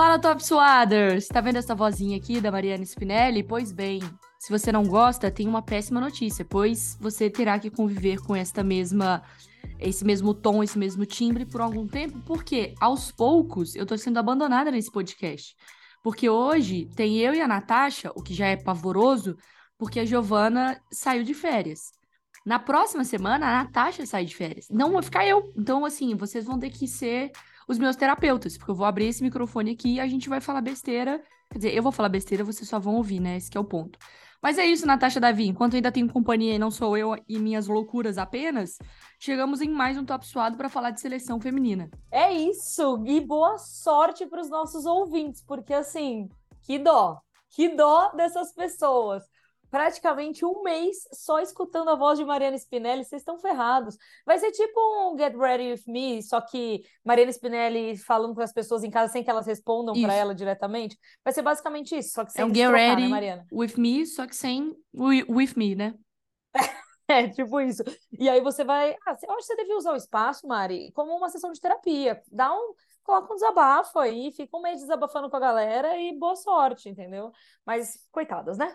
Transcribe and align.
Fala, 0.00 0.18
Top 0.18 0.42
Suaders! 0.42 1.28
Tá 1.28 1.42
vendo 1.42 1.56
essa 1.56 1.74
vozinha 1.74 2.16
aqui 2.16 2.40
da 2.40 2.50
Mariana 2.50 2.82
Spinelli? 2.82 3.42
Pois 3.42 3.70
bem, 3.70 4.00
se 4.38 4.50
você 4.50 4.72
não 4.72 4.82
gosta, 4.82 5.30
tem 5.30 5.46
uma 5.46 5.60
péssima 5.60 6.00
notícia, 6.00 6.42
pois 6.42 6.96
você 6.98 7.28
terá 7.28 7.58
que 7.58 7.68
conviver 7.68 8.18
com 8.22 8.34
esta 8.34 8.64
mesma 8.64 9.22
esse 9.78 10.02
mesmo 10.02 10.32
tom, 10.32 10.62
esse 10.62 10.78
mesmo 10.78 11.04
timbre 11.04 11.44
por 11.44 11.60
algum 11.60 11.86
tempo, 11.86 12.18
porque 12.24 12.74
aos 12.80 13.12
poucos 13.12 13.76
eu 13.76 13.84
tô 13.84 13.94
sendo 13.98 14.18
abandonada 14.18 14.70
nesse 14.70 14.90
podcast. 14.90 15.54
Porque 16.02 16.30
hoje 16.30 16.88
tem 16.96 17.18
eu 17.18 17.34
e 17.34 17.42
a 17.42 17.46
Natasha, 17.46 18.10
o 18.14 18.22
que 18.22 18.32
já 18.32 18.46
é 18.46 18.56
pavoroso, 18.56 19.36
porque 19.76 20.00
a 20.00 20.06
Giovana 20.06 20.80
saiu 20.90 21.24
de 21.24 21.34
férias. 21.34 21.92
Na 22.46 22.58
próxima 22.58 23.04
semana, 23.04 23.46
a 23.46 23.64
Natasha 23.64 24.06
sai 24.06 24.24
de 24.24 24.34
férias. 24.34 24.66
Não 24.70 24.92
vou 24.92 25.02
ficar 25.02 25.26
eu. 25.26 25.52
Então, 25.54 25.84
assim, 25.84 26.14
vocês 26.14 26.46
vão 26.46 26.58
ter 26.58 26.70
que 26.70 26.88
ser 26.88 27.32
os 27.70 27.78
meus 27.78 27.94
terapeutas, 27.94 28.58
porque 28.58 28.72
eu 28.72 28.74
vou 28.74 28.84
abrir 28.84 29.06
esse 29.06 29.22
microfone 29.22 29.70
aqui 29.70 29.94
e 29.94 30.00
a 30.00 30.06
gente 30.08 30.28
vai 30.28 30.40
falar 30.40 30.60
besteira. 30.60 31.22
Quer 31.48 31.58
dizer, 31.58 31.74
eu 31.74 31.82
vou 31.84 31.92
falar 31.92 32.08
besteira, 32.08 32.42
vocês 32.42 32.68
só 32.68 32.80
vão 32.80 32.96
ouvir, 32.96 33.20
né? 33.20 33.36
Esse 33.36 33.56
é 33.56 33.60
o 33.60 33.64
ponto. 33.64 33.96
Mas 34.42 34.58
é 34.58 34.66
isso, 34.66 34.84
Natasha 34.84 35.20
Davi. 35.20 35.46
Enquanto 35.46 35.76
ainda 35.76 35.92
tenho 35.92 36.12
companhia 36.12 36.54
e 36.54 36.58
não 36.58 36.72
sou 36.72 36.96
eu 36.96 37.14
e 37.28 37.38
minhas 37.38 37.68
loucuras 37.68 38.18
apenas, 38.18 38.76
chegamos 39.20 39.60
em 39.60 39.68
mais 39.68 39.96
um 39.96 40.04
Top 40.04 40.26
Suado 40.26 40.56
para 40.56 40.68
falar 40.68 40.90
de 40.90 41.00
seleção 41.00 41.40
feminina. 41.40 41.88
É 42.10 42.32
isso! 42.32 43.04
E 43.06 43.20
boa 43.20 43.56
sorte 43.56 44.26
para 44.26 44.40
os 44.40 44.50
nossos 44.50 44.84
ouvintes, 44.84 45.40
porque 45.40 45.72
assim, 45.72 46.28
que 46.62 46.76
dó! 46.76 47.20
Que 47.50 47.68
dó 47.76 48.10
dessas 48.16 48.52
pessoas 48.52 49.22
praticamente 49.70 50.44
um 50.44 50.62
mês 50.62 50.96
só 51.12 51.40
escutando 51.40 51.90
a 51.90 51.94
voz 51.94 52.18
de 52.18 52.24
Mariana 52.24 52.56
Spinelli, 52.56 53.04
vocês 53.04 53.22
estão 53.22 53.38
ferrados. 53.38 53.96
Vai 54.26 54.38
ser 54.38 54.50
tipo 54.50 54.78
um 55.12 55.16
Get 55.16 55.34
Ready 55.34 55.72
With 55.72 55.82
Me, 55.86 56.22
só 56.22 56.40
que 56.40 56.82
Mariana 57.04 57.30
Spinelli 57.30 57.96
falando 57.96 58.34
com 58.34 58.42
as 58.42 58.52
pessoas 58.52 58.82
em 58.82 58.90
casa 58.90 59.12
sem 59.12 59.22
que 59.22 59.30
elas 59.30 59.46
respondam 59.46 59.94
para 60.00 60.14
ela 60.14 60.34
diretamente. 60.34 60.98
Vai 61.24 61.32
ser 61.32 61.42
basicamente 61.42 61.96
isso, 61.96 62.10
só 62.14 62.24
que 62.24 62.32
sem 62.32 62.42
É 62.42 62.44
um 62.44 62.54
Get 62.54 62.66
trocar, 62.66 62.76
Ready 62.76 63.02
né, 63.02 63.08
Mariana? 63.08 63.46
With 63.52 63.74
Me, 63.76 64.06
só 64.06 64.26
que 64.26 64.34
sem 64.36 64.76
With 64.92 65.54
Me, 65.56 65.74
né? 65.74 65.94
É, 67.10 67.26
tipo 67.28 67.60
isso. 67.60 67.82
E 68.20 68.28
aí 68.28 68.40
você 68.40 68.62
vai. 68.62 68.94
Ah, 69.04 69.16
eu 69.24 69.32
acho 69.32 69.38
que 69.38 69.42
você 69.46 69.56
devia 69.56 69.76
usar 69.76 69.92
o 69.92 69.96
espaço, 69.96 70.46
Mari, 70.46 70.92
como 70.92 71.12
uma 71.12 71.28
sessão 71.28 71.50
de 71.50 71.60
terapia. 71.60 72.22
Dá 72.30 72.54
um. 72.54 72.72
Coloca 73.02 73.32
um 73.32 73.34
desabafo 73.34 73.98
aí, 73.98 74.30
fica 74.30 74.56
um 74.56 74.62
mês 74.62 74.80
desabafando 74.80 75.28
com 75.28 75.36
a 75.36 75.40
galera 75.40 75.98
e 75.98 76.16
boa 76.16 76.36
sorte, 76.36 76.88
entendeu? 76.88 77.32
Mas, 77.66 78.06
coitadas, 78.12 78.56
né? 78.58 78.72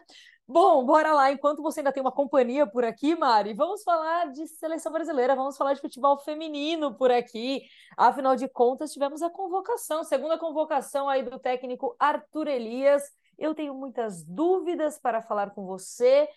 Bom, 0.47 0.85
bora 0.85 1.11
lá. 1.11 1.31
Enquanto 1.31 1.63
você 1.63 1.79
ainda 1.79 1.91
tem 1.91 2.01
uma 2.01 2.11
companhia 2.11 2.67
por 2.67 2.83
aqui, 2.85 3.15
Mari, 3.15 3.53
vamos 3.53 3.83
falar 3.83 4.31
de 4.31 4.47
seleção 4.47 4.91
brasileira, 4.91 5.35
vamos 5.35 5.57
falar 5.57 5.73
de 5.73 5.81
futebol 5.81 6.19
feminino 6.19 6.93
por 6.93 7.09
aqui. 7.09 7.63
Afinal 7.97 8.35
de 8.35 8.47
contas, 8.47 8.91
tivemos 8.93 9.23
a 9.23 9.29
convocação, 9.29 10.03
segunda 10.03 10.37
convocação 10.37 11.09
aí 11.09 11.23
do 11.23 11.39
técnico 11.39 11.95
Arthur 11.99 12.47
Elias. 12.47 13.03
Eu 13.39 13.55
tenho 13.55 13.73
muitas 13.73 14.23
dúvidas 14.23 14.99
para 14.99 15.19
falar 15.19 15.49
com 15.49 15.65
você, 15.65 16.29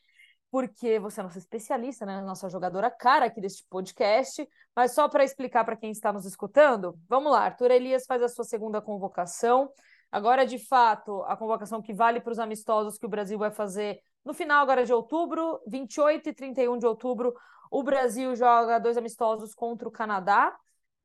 porque 0.51 0.99
você 0.99 1.21
é 1.21 1.23
nossa 1.23 1.39
especialista, 1.39 2.07
né? 2.07 2.23
Nossa 2.23 2.49
jogadora 2.49 2.91
cara 2.91 3.27
aqui 3.27 3.43
deste 3.43 3.63
podcast. 3.69 4.49
Mas 4.75 4.95
só 4.95 5.07
para 5.07 5.23
explicar 5.23 5.65
para 5.65 5.77
quem 5.77 5.91
está 5.91 6.11
nos 6.11 6.25
escutando, 6.25 6.99
vamos 7.07 7.31
lá. 7.31 7.41
Arthur 7.41 7.73
Elias 7.73 8.07
faz 8.07 8.23
a 8.23 8.29
sua 8.29 8.45
segunda 8.45 8.81
convocação. 8.81 9.71
Agora, 10.11 10.47
de 10.47 10.59
fato, 10.59 11.23
a 11.25 11.37
convocação 11.37 11.83
que 11.83 11.93
vale 11.93 12.21
para 12.21 12.33
os 12.33 12.39
amistosos 12.39 12.99
que 12.99 13.07
o 13.07 13.09
Brasil 13.09 13.39
vai 13.39 13.51
fazer 13.51 14.03
no 14.25 14.35
final 14.35 14.63
agora 14.63 14.85
de 14.85 14.93
outubro, 14.93 15.61
28 15.67 16.29
e 16.29 16.35
31 16.35 16.79
de 16.79 16.87
outubro, 16.87 17.35
o 17.71 17.83
Brasil 17.83 18.35
joga 18.37 18.79
dois 18.79 18.97
amistosos 18.97 19.55
contra 19.55 19.89
o 19.89 19.91
Canadá. 19.93 20.57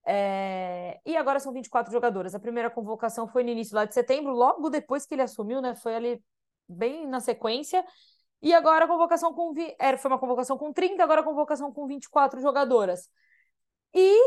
É... 0.06 1.00
E 1.06 1.16
agora 1.16 1.40
são 1.40 1.54
24 1.54 1.92
jogadoras. 1.92 2.36
A 2.36 2.40
primeira 2.40 2.70
convocação 2.70 3.28
foi 3.28 3.44
no 3.44 3.50
início 3.50 3.76
lá 3.76 3.86
de 3.86 3.94
setembro, 3.94 4.34
logo 4.34 4.70
depois 4.70 5.06
que 5.06 5.16
ele 5.16 5.22
assumiu, 5.22 5.62
né? 5.62 5.76
Foi 5.76 5.96
ali 5.96 6.22
bem 6.68 7.08
na 7.08 7.20
sequência. 7.20 7.86
E 8.42 8.54
agora 8.54 8.86
a 8.86 8.88
convocação 8.88 9.34
com. 9.34 9.54
Vi... 9.54 9.74
Era, 9.80 9.98
foi 9.98 10.12
uma 10.12 10.20
convocação 10.20 10.58
com 10.58 10.74
30, 10.74 11.02
agora 11.04 11.22
a 11.22 11.24
convocação 11.24 11.72
com 11.72 11.88
24 11.88 12.42
jogadoras. 12.42 13.10
E 13.94 14.20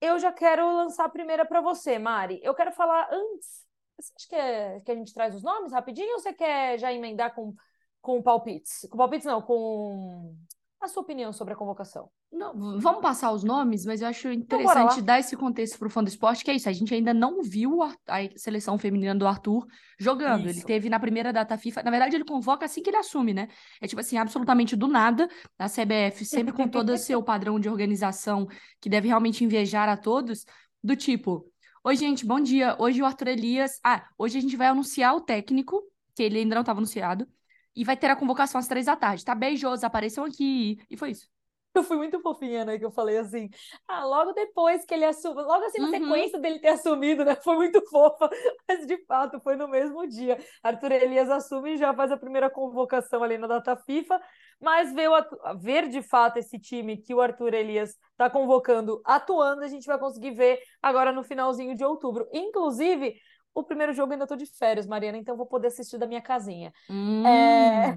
eu 0.00 0.18
já 0.18 0.32
quero 0.32 0.64
lançar 0.76 1.04
a 1.04 1.08
primeira 1.10 1.44
para 1.44 1.60
você, 1.60 1.98
Mari. 1.98 2.40
Eu 2.42 2.54
quero 2.54 2.72
falar 2.72 3.08
antes 3.12 3.69
você 4.00 4.12
acha 4.16 4.28
que, 4.28 4.34
é, 4.34 4.80
que 4.80 4.90
a 4.90 4.94
gente 4.94 5.12
traz 5.12 5.34
os 5.34 5.42
nomes 5.42 5.72
rapidinho 5.72 6.12
ou 6.14 6.20
você 6.20 6.32
quer 6.32 6.78
já 6.78 6.92
emendar 6.92 7.34
com, 7.34 7.54
com 8.00 8.22
palpites? 8.22 8.86
Com 8.90 8.98
palpites 8.98 9.26
não, 9.26 9.42
com 9.42 10.34
a 10.80 10.88
sua 10.88 11.02
opinião 11.02 11.32
sobre 11.32 11.52
a 11.52 11.56
convocação. 11.56 12.08
Não, 12.32 12.78
vamos 12.78 13.02
passar 13.02 13.32
os 13.32 13.42
nomes, 13.42 13.84
mas 13.84 14.00
eu 14.00 14.08
acho 14.08 14.28
então, 14.28 14.60
interessante 14.60 14.92
então, 14.92 15.04
dar 15.04 15.18
esse 15.18 15.36
contexto 15.36 15.76
para 15.76 15.88
o 15.88 15.90
fã 15.90 16.02
do 16.02 16.08
esporte, 16.08 16.44
que 16.44 16.50
é 16.50 16.54
isso, 16.54 16.68
a 16.68 16.72
gente 16.72 16.94
ainda 16.94 17.12
não 17.12 17.42
viu 17.42 17.82
a, 17.82 17.92
a 18.06 18.20
seleção 18.36 18.78
feminina 18.78 19.14
do 19.14 19.26
Arthur 19.26 19.66
jogando. 19.98 20.48
Isso. 20.48 20.60
Ele 20.60 20.64
teve 20.64 20.88
na 20.88 21.00
primeira 21.00 21.32
data 21.32 21.58
FIFA, 21.58 21.82
na 21.82 21.90
verdade 21.90 22.16
ele 22.16 22.24
convoca 22.24 22.64
assim 22.64 22.82
que 22.82 22.88
ele 22.88 22.96
assume, 22.96 23.34
né? 23.34 23.48
É 23.80 23.86
tipo 23.88 24.00
assim, 24.00 24.16
absolutamente 24.16 24.76
do 24.76 24.86
nada, 24.86 25.28
a 25.58 25.66
CBF 25.66 26.24
sempre 26.24 26.52
com 26.52 26.68
todo 26.68 26.92
o 26.92 26.98
seu 26.98 27.20
padrão 27.20 27.58
de 27.58 27.68
organização 27.68 28.46
que 28.80 28.88
deve 28.88 29.08
realmente 29.08 29.44
invejar 29.44 29.88
a 29.88 29.96
todos, 29.96 30.46
do 30.82 30.94
tipo, 30.94 31.49
Oi, 31.82 31.96
gente, 31.96 32.26
bom 32.26 32.40
dia. 32.40 32.76
Hoje 32.78 33.00
o 33.02 33.06
Arthur 33.06 33.28
Elias. 33.28 33.80
Ah, 33.84 34.08
hoje 34.18 34.38
a 34.38 34.40
gente 34.40 34.56
vai 34.56 34.66
anunciar 34.68 35.14
o 35.14 35.20
técnico, 35.20 35.82
que 36.14 36.22
ele 36.22 36.38
ainda 36.38 36.54
não 36.54 36.62
estava 36.62 36.78
anunciado, 36.78 37.26
e 37.74 37.84
vai 37.84 37.96
ter 37.96 38.08
a 38.10 38.16
convocação 38.16 38.58
às 38.58 38.68
três 38.68 38.86
da 38.86 38.96
tarde, 38.96 39.24
tá? 39.24 39.34
Beijos, 39.34 39.82
apareçam 39.84 40.24
aqui. 40.24 40.78
E 40.90 40.96
foi 40.96 41.10
isso. 41.12 41.28
Eu 41.72 41.84
fui 41.84 41.96
muito 41.96 42.20
fofinha, 42.20 42.64
né? 42.64 42.78
Que 42.78 42.84
eu 42.84 42.90
falei 42.90 43.18
assim, 43.18 43.48
ah, 43.86 44.04
logo 44.04 44.32
depois 44.32 44.84
que 44.84 44.92
ele 44.92 45.04
assumiu, 45.04 45.44
logo 45.44 45.64
assim 45.64 45.80
na 45.80 45.86
uhum. 45.86 45.92
sequência 45.92 46.38
dele 46.40 46.58
ter 46.58 46.68
assumido, 46.68 47.24
né? 47.24 47.36
Foi 47.36 47.54
muito 47.56 47.80
fofa, 47.88 48.28
mas 48.68 48.86
de 48.86 48.98
fato 49.06 49.40
foi 49.40 49.56
no 49.56 49.68
mesmo 49.68 50.06
dia. 50.08 50.36
Arthur 50.62 50.92
Elias 50.92 51.30
assume 51.30 51.74
e 51.74 51.76
já 51.76 51.94
faz 51.94 52.10
a 52.10 52.16
primeira 52.16 52.50
convocação 52.50 53.22
ali 53.22 53.38
na 53.38 53.46
data 53.46 53.76
FIFA, 53.76 54.20
mas 54.60 54.92
ver, 54.92 55.08
o, 55.08 55.58
ver 55.58 55.88
de 55.88 56.02
fato 56.02 56.38
esse 56.38 56.58
time 56.58 56.96
que 56.96 57.14
o 57.14 57.20
Arthur 57.20 57.54
Elias 57.54 57.96
está 58.10 58.28
convocando 58.28 59.00
atuando, 59.04 59.62
a 59.62 59.68
gente 59.68 59.86
vai 59.86 59.98
conseguir 59.98 60.32
ver 60.32 60.58
agora 60.82 61.12
no 61.12 61.22
finalzinho 61.22 61.76
de 61.76 61.84
outubro. 61.84 62.28
Inclusive, 62.32 63.14
o 63.54 63.62
primeiro 63.62 63.92
jogo 63.92 64.12
ainda 64.12 64.24
estou 64.24 64.36
de 64.36 64.46
férias, 64.46 64.86
Mariana, 64.86 65.18
então 65.18 65.36
vou 65.36 65.46
poder 65.46 65.68
assistir 65.68 65.98
da 65.98 66.06
minha 66.06 66.20
casinha. 66.20 66.72
Hum. 66.88 67.24
É... 67.26 67.96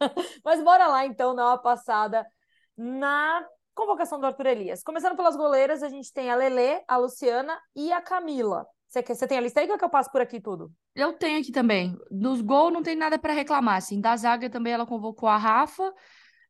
mas 0.44 0.62
bora 0.62 0.88
lá 0.88 1.06
então 1.06 1.34
dar 1.34 1.46
uma 1.46 1.58
passada 1.58 2.26
na 2.76 3.44
convocação 3.74 4.18
do 4.18 4.26
Arthur 4.26 4.46
Elias. 4.46 4.82
Começando 4.82 5.16
pelas 5.16 5.36
goleiras, 5.36 5.82
a 5.82 5.88
gente 5.88 6.12
tem 6.12 6.30
a 6.30 6.36
Lele, 6.36 6.82
a 6.88 6.96
Luciana 6.96 7.58
e 7.74 7.92
a 7.92 8.00
Camila. 8.00 8.66
Você, 8.88 9.02
quer, 9.02 9.14
você 9.14 9.26
tem 9.26 9.38
a 9.38 9.40
lista 9.40 9.60
aí 9.60 9.66
que 9.66 9.84
eu 9.84 9.90
passo 9.90 10.10
por 10.10 10.20
aqui 10.20 10.40
tudo? 10.40 10.72
Eu 10.94 11.12
tenho 11.12 11.40
aqui 11.40 11.52
também. 11.52 11.96
Nos 12.10 12.40
gols 12.40 12.72
não 12.72 12.82
tem 12.82 12.96
nada 12.96 13.18
para 13.18 13.32
reclamar. 13.32 13.76
Assim. 13.76 14.00
Da 14.00 14.16
zaga 14.16 14.48
também 14.48 14.72
ela 14.72 14.86
convocou 14.86 15.28
a 15.28 15.36
Rafa, 15.36 15.92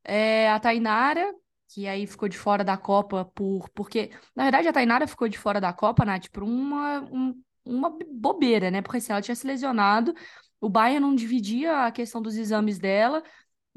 é, 0.03 0.49
a 0.49 0.59
Tainara, 0.59 1.33
que 1.73 1.87
aí 1.87 2.07
ficou 2.07 2.29
de 2.29 2.37
fora 2.37 2.63
da 2.63 2.77
Copa 2.77 3.25
por. 3.35 3.69
Porque, 3.71 4.11
na 4.35 4.43
verdade, 4.43 4.67
a 4.67 4.73
Tainara 4.73 5.07
ficou 5.07 5.27
de 5.27 5.37
fora 5.37 5.59
da 5.59 5.73
Copa, 5.73 6.05
Nath, 6.05 6.29
por 6.31 6.43
uma, 6.43 7.01
um, 7.11 7.41
uma 7.65 7.97
bobeira, 8.13 8.71
né? 8.71 8.81
Porque 8.81 9.01
se 9.01 9.11
ela 9.11 9.21
tinha 9.21 9.35
se 9.35 9.45
lesionado, 9.45 10.13
o 10.61 10.69
Bayern 10.69 11.01
não 11.01 11.15
dividia 11.15 11.85
a 11.85 11.91
questão 11.91 12.21
dos 12.21 12.37
exames 12.37 12.79
dela. 12.79 13.21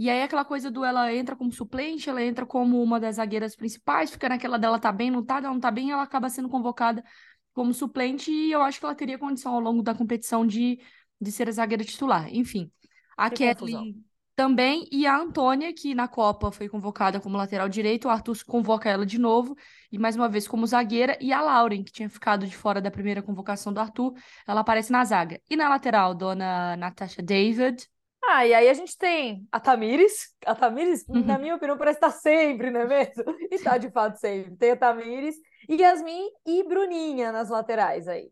E 0.01 0.09
aí 0.09 0.23
aquela 0.23 0.47
coisa 0.47 0.71
do 0.71 0.83
ela 0.83 1.15
entra 1.15 1.37
como 1.37 1.53
suplente, 1.53 2.09
ela 2.09 2.25
entra 2.25 2.47
como 2.47 2.83
uma 2.83 2.99
das 2.99 3.17
zagueiras 3.17 3.55
principais, 3.55 4.11
fica 4.11 4.31
naquela 4.31 4.59
dela 4.59 4.79
tá 4.79 4.91
bem, 4.91 5.11
não 5.11 5.23
tá, 5.23 5.37
ela 5.37 5.51
não 5.51 5.61
tá 5.61 5.71
bem, 5.71 5.91
ela 5.91 6.03
acaba 6.03 6.31
sendo 6.31 6.49
convocada 6.49 7.05
como 7.53 7.75
suplente 7.75 8.31
e 8.33 8.51
eu 8.51 8.63
acho 8.63 8.79
que 8.81 8.87
ela 8.87 8.95
teria 8.95 9.19
condição 9.19 9.53
ao 9.53 9.61
longo 9.61 9.83
da 9.83 9.95
competição 9.95 10.47
de, 10.47 10.81
de 11.21 11.31
ser 11.31 11.51
a 11.51 11.53
zagueira 11.53 11.85
titular. 11.85 12.35
Enfim, 12.35 12.73
a 13.15 13.29
que 13.29 13.47
Kathleen 13.47 14.03
também 14.35 14.89
e 14.91 15.07
a 15.07 15.19
Antônia, 15.19 15.71
que 15.71 15.95
na 15.95 16.09
Copa 16.09 16.51
foi 16.51 16.67
convocada 16.67 17.21
como 17.21 17.37
lateral 17.37 17.69
direito, 17.69 18.07
o 18.07 18.11
Arthur 18.11 18.43
convoca 18.47 18.89
ela 18.89 19.05
de 19.05 19.19
novo 19.19 19.55
e 19.93 19.99
mais 19.99 20.17
uma 20.17 20.31
vez 20.31 20.49
como 20.49 20.67
zagueira, 20.67 21.19
e 21.21 21.31
a 21.31 21.43
Lauren, 21.43 21.85
que 21.85 21.93
tinha 21.93 22.09
ficado 22.09 22.47
de 22.47 22.57
fora 22.57 22.81
da 22.81 22.91
primeira 22.91 23.21
convocação 23.21 23.71
do 23.71 23.79
Arthur, 23.81 24.15
ela 24.47 24.63
aparece 24.63 24.91
na 24.91 25.05
zaga. 25.05 25.39
E 25.47 25.57
na 25.57 25.69
lateral, 25.69 26.15
dona 26.15 26.75
Natasha 26.79 27.21
David, 27.21 27.87
ah, 28.31 28.47
e 28.47 28.55
aí 28.55 28.69
a 28.69 28.75
gente 28.75 28.97
tem 28.97 29.47
a 29.51 29.59
Tamires. 29.59 30.35
A 30.47 30.55
Tamires, 30.55 31.05
uhum. 31.09 31.25
na 31.25 31.39
minha 31.39 31.57
opinião, 31.57 31.77
parece 31.77 31.99
estar 31.99 32.11
sempre, 32.11 32.71
não 32.71 32.81
é 32.81 32.87
mesmo? 32.87 33.25
E 33.51 33.55
está 33.55 33.77
de 33.77 33.91
fato 33.91 34.17
sempre. 34.17 34.57
Tem 34.57 34.71
a 34.71 34.77
Tamires, 34.77 35.37
Yasmin 35.69 36.29
e 36.47 36.63
Bruninha 36.63 37.33
nas 37.33 37.51
laterais 37.51 38.07
aí. 38.09 38.31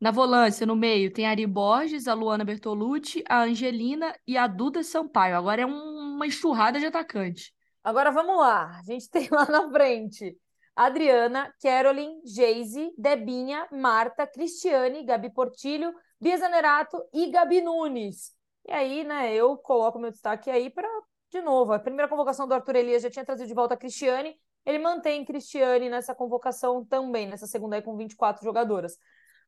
Na 0.00 0.10
volância, 0.10 0.66
no 0.66 0.74
meio, 0.74 1.12
tem 1.12 1.26
a 1.26 1.30
Ari 1.30 1.46
Borges, 1.46 2.08
a 2.08 2.14
Luana 2.14 2.44
Bertolucci, 2.44 3.22
a 3.28 3.42
Angelina 3.42 4.14
e 4.26 4.36
a 4.36 4.46
Duda 4.46 4.82
Sampaio. 4.82 5.36
Agora 5.36 5.62
é 5.62 5.66
uma 5.66 6.26
enxurrada 6.26 6.80
de 6.80 6.86
atacante. 6.86 7.54
Agora 7.84 8.10
vamos 8.10 8.36
lá. 8.36 8.78
A 8.78 8.82
gente 8.82 9.08
tem 9.10 9.28
lá 9.30 9.46
na 9.46 9.70
frente 9.70 10.36
Adriana, 10.74 11.52
Caroline, 11.62 12.20
Geise, 12.24 12.92
Debinha, 12.96 13.68
Marta, 13.70 14.26
Cristiane, 14.26 15.04
Gabi 15.04 15.30
Portilho, 15.30 15.92
Bia 16.20 16.38
Zanerato 16.38 17.02
e 17.12 17.30
Gabi 17.30 17.60
Nunes. 17.60 18.32
E 18.66 18.72
aí, 18.72 19.04
né, 19.04 19.34
eu 19.34 19.56
coloco 19.56 19.98
meu 19.98 20.10
destaque 20.10 20.50
aí 20.50 20.70
para, 20.70 20.88
de 21.30 21.40
novo, 21.40 21.72
a 21.72 21.78
primeira 21.78 22.08
convocação 22.08 22.46
do 22.46 22.54
Arthur 22.54 22.76
Elias 22.76 23.02
já 23.02 23.10
tinha 23.10 23.24
trazido 23.24 23.48
de 23.48 23.54
volta 23.54 23.74
a 23.74 23.76
Cristiane, 23.76 24.36
ele 24.64 24.78
mantém 24.78 25.24
Cristiane 25.24 25.88
nessa 25.88 26.14
convocação 26.14 26.84
também, 26.84 27.26
nessa 27.26 27.46
segunda 27.46 27.76
aí 27.76 27.82
com 27.82 27.96
24 27.96 28.44
jogadoras. 28.44 28.96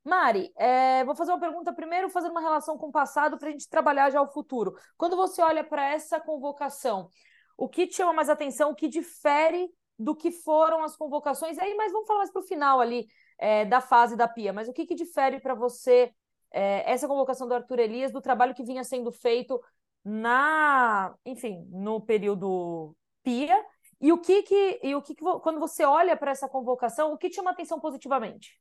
Mari, 0.04 0.52
é, 0.56 1.04
vou 1.04 1.14
fazer 1.14 1.32
uma 1.32 1.40
pergunta 1.40 1.72
primeiro, 1.72 2.10
fazendo 2.10 2.32
uma 2.32 2.40
relação 2.40 2.76
com 2.76 2.88
o 2.88 2.92
passado 2.92 3.38
para 3.38 3.48
a 3.48 3.52
gente 3.52 3.68
trabalhar 3.68 4.10
já 4.10 4.20
o 4.20 4.30
futuro. 4.30 4.74
Quando 4.98 5.16
você 5.16 5.40
olha 5.40 5.64
para 5.64 5.88
essa 5.88 6.20
convocação, 6.20 7.08
o 7.56 7.68
que 7.68 7.86
te 7.86 7.96
chama 7.96 8.12
mais 8.12 8.28
atenção, 8.28 8.70
o 8.70 8.74
que 8.74 8.88
difere 8.88 9.70
do 9.98 10.14
que 10.14 10.30
foram 10.30 10.82
as 10.82 10.96
convocações? 10.96 11.58
Aí, 11.58 11.74
mas 11.74 11.92
vamos 11.92 12.06
falar 12.06 12.18
mais 12.18 12.32
para 12.32 12.42
o 12.42 12.44
final 12.44 12.80
ali 12.80 13.06
é, 13.38 13.64
da 13.64 13.80
fase 13.80 14.16
da 14.16 14.28
Pia. 14.28 14.52
Mas 14.52 14.68
o 14.68 14.72
que, 14.72 14.84
que 14.84 14.94
difere 14.94 15.40
para 15.40 15.54
você 15.54 16.12
é, 16.54 16.90
essa 16.90 17.08
convocação 17.08 17.48
do 17.48 17.54
Arthur 17.54 17.80
Elias 17.80 18.12
do 18.12 18.20
trabalho 18.20 18.54
que 18.54 18.62
vinha 18.62 18.84
sendo 18.84 19.10
feito 19.10 19.60
na, 20.04 21.12
enfim, 21.26 21.66
no 21.70 22.00
período 22.00 22.94
Pia? 23.22 23.60
E 24.00 24.12
o 24.12 24.18
que 24.18 24.42
que, 24.42 24.80
e 24.82 24.94
o 24.94 25.02
que, 25.02 25.14
que 25.14 25.24
quando 25.42 25.58
você 25.58 25.84
olha 25.84 26.16
para 26.16 26.30
essa 26.30 26.48
convocação, 26.48 27.12
o 27.12 27.18
que 27.18 27.28
te 27.28 27.36
chama 27.36 27.50
atenção 27.50 27.80
positivamente? 27.80 28.58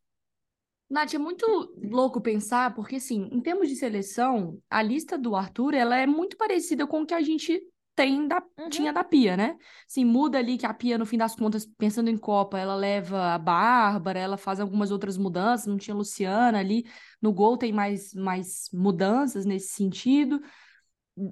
Nath, 0.90 1.14
é 1.14 1.18
muito 1.18 1.46
louco 1.78 2.22
pensar, 2.22 2.74
porque 2.74 2.98
assim, 2.98 3.30
em 3.32 3.42
termos 3.42 3.68
de 3.68 3.76
seleção, 3.76 4.60
a 4.70 4.82
lista 4.82 5.18
do 5.18 5.36
Arthur, 5.36 5.74
ela 5.74 5.98
é 5.98 6.06
muito 6.06 6.38
parecida 6.38 6.86
com 6.86 7.02
o 7.02 7.06
que 7.06 7.14
a 7.14 7.22
gente 7.22 7.62
tem 7.96 8.28
da, 8.28 8.42
uhum. 8.58 8.70
tinha 8.70 8.92
da 8.92 9.04
Pia, 9.04 9.38
né? 9.38 9.58
Assim, 9.88 10.04
muda 10.04 10.38
ali 10.38 10.58
que 10.58 10.66
a 10.66 10.74
Pia, 10.74 10.98
no 10.98 11.06
fim 11.06 11.18
das 11.18 11.36
contas, 11.36 11.66
pensando 11.78 12.10
em 12.10 12.18
Copa, 12.18 12.58
ela 12.58 12.76
leva 12.76 13.34
a 13.34 13.38
Bárbara, 13.38 14.20
ela 14.20 14.38
faz 14.38 14.60
algumas 14.60 14.92
outras 14.92 15.18
mudanças, 15.18 15.68
não 15.68 15.78
tinha 15.78 15.96
Luciana 15.96 16.60
ali, 16.60 16.86
no 17.22 17.32
gol 17.32 17.58
tem 17.58 17.72
mais, 17.72 18.14
mais 18.14 18.70
mudanças 18.74 19.46
nesse 19.46 19.70
sentido. 19.74 20.42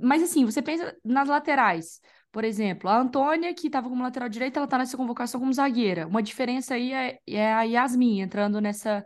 Mas 0.02 0.22
assim, 0.22 0.46
você 0.46 0.62
pensa 0.62 0.96
nas 1.04 1.28
laterais. 1.28 2.00
Por 2.32 2.44
exemplo, 2.44 2.90
a 2.90 2.98
Antônia, 2.98 3.54
que 3.54 3.68
estava 3.68 3.90
como 3.90 4.04
lateral 4.04 4.30
direita, 4.30 4.60
ela 4.60 4.66
está 4.66 4.78
nessa 4.78 4.96
convocação 4.96 5.40
como 5.40 5.52
zagueira. 5.54 6.08
Uma 6.08 6.24
diferença 6.24 6.76
aí 6.76 6.94
é, 6.94 7.20
é 7.28 7.54
a 7.54 7.64
Yasmin 7.64 8.22
entrando 8.22 8.62
nessa 8.62 9.06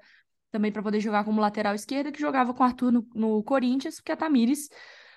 também 0.52 0.72
para 0.72 0.84
poder 0.84 1.02
jogar 1.02 1.26
como 1.26 1.42
lateral 1.42 1.76
esquerda, 1.76 2.12
que 2.12 2.20
jogava 2.20 2.54
com 2.54 2.64
o 2.64 2.66
Arthur 2.66 2.92
no, 2.92 3.06
no 3.14 3.44
Corinthians, 3.44 3.96
porque 3.96 4.12
a 4.12 4.16
Tamires 4.16 4.70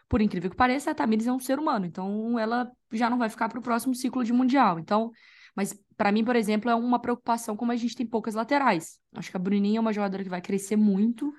por 0.08 0.22
incrível 0.22 0.50
que 0.50 0.56
pareça, 0.56 0.90
a 0.90 0.94
Tamires 0.94 1.26
é 1.26 1.32
um 1.32 1.38
ser 1.38 1.58
humano, 1.58 1.84
então 1.84 2.38
ela 2.38 2.70
já 2.92 3.10
não 3.10 3.18
vai 3.18 3.28
ficar 3.28 3.48
para 3.48 3.58
o 3.58 3.62
próximo 3.62 3.94
ciclo 3.94 4.24
de 4.24 4.32
mundial. 4.32 4.78
Então, 4.78 5.10
mas 5.54 5.78
para 5.96 6.10
mim, 6.12 6.24
por 6.24 6.36
exemplo, 6.36 6.70
é 6.70 6.74
uma 6.74 6.98
preocupação 6.98 7.56
como 7.56 7.72
a 7.72 7.76
gente 7.76 7.96
tem 7.96 8.06
poucas 8.06 8.34
laterais. 8.34 8.98
Acho 9.14 9.30
que 9.30 9.36
a 9.36 9.40
Bruninha 9.40 9.78
é 9.78 9.80
uma 9.80 9.92
jogadora 9.92 10.22
que 10.22 10.30
vai 10.30 10.40
crescer 10.40 10.76
muito, 10.76 11.32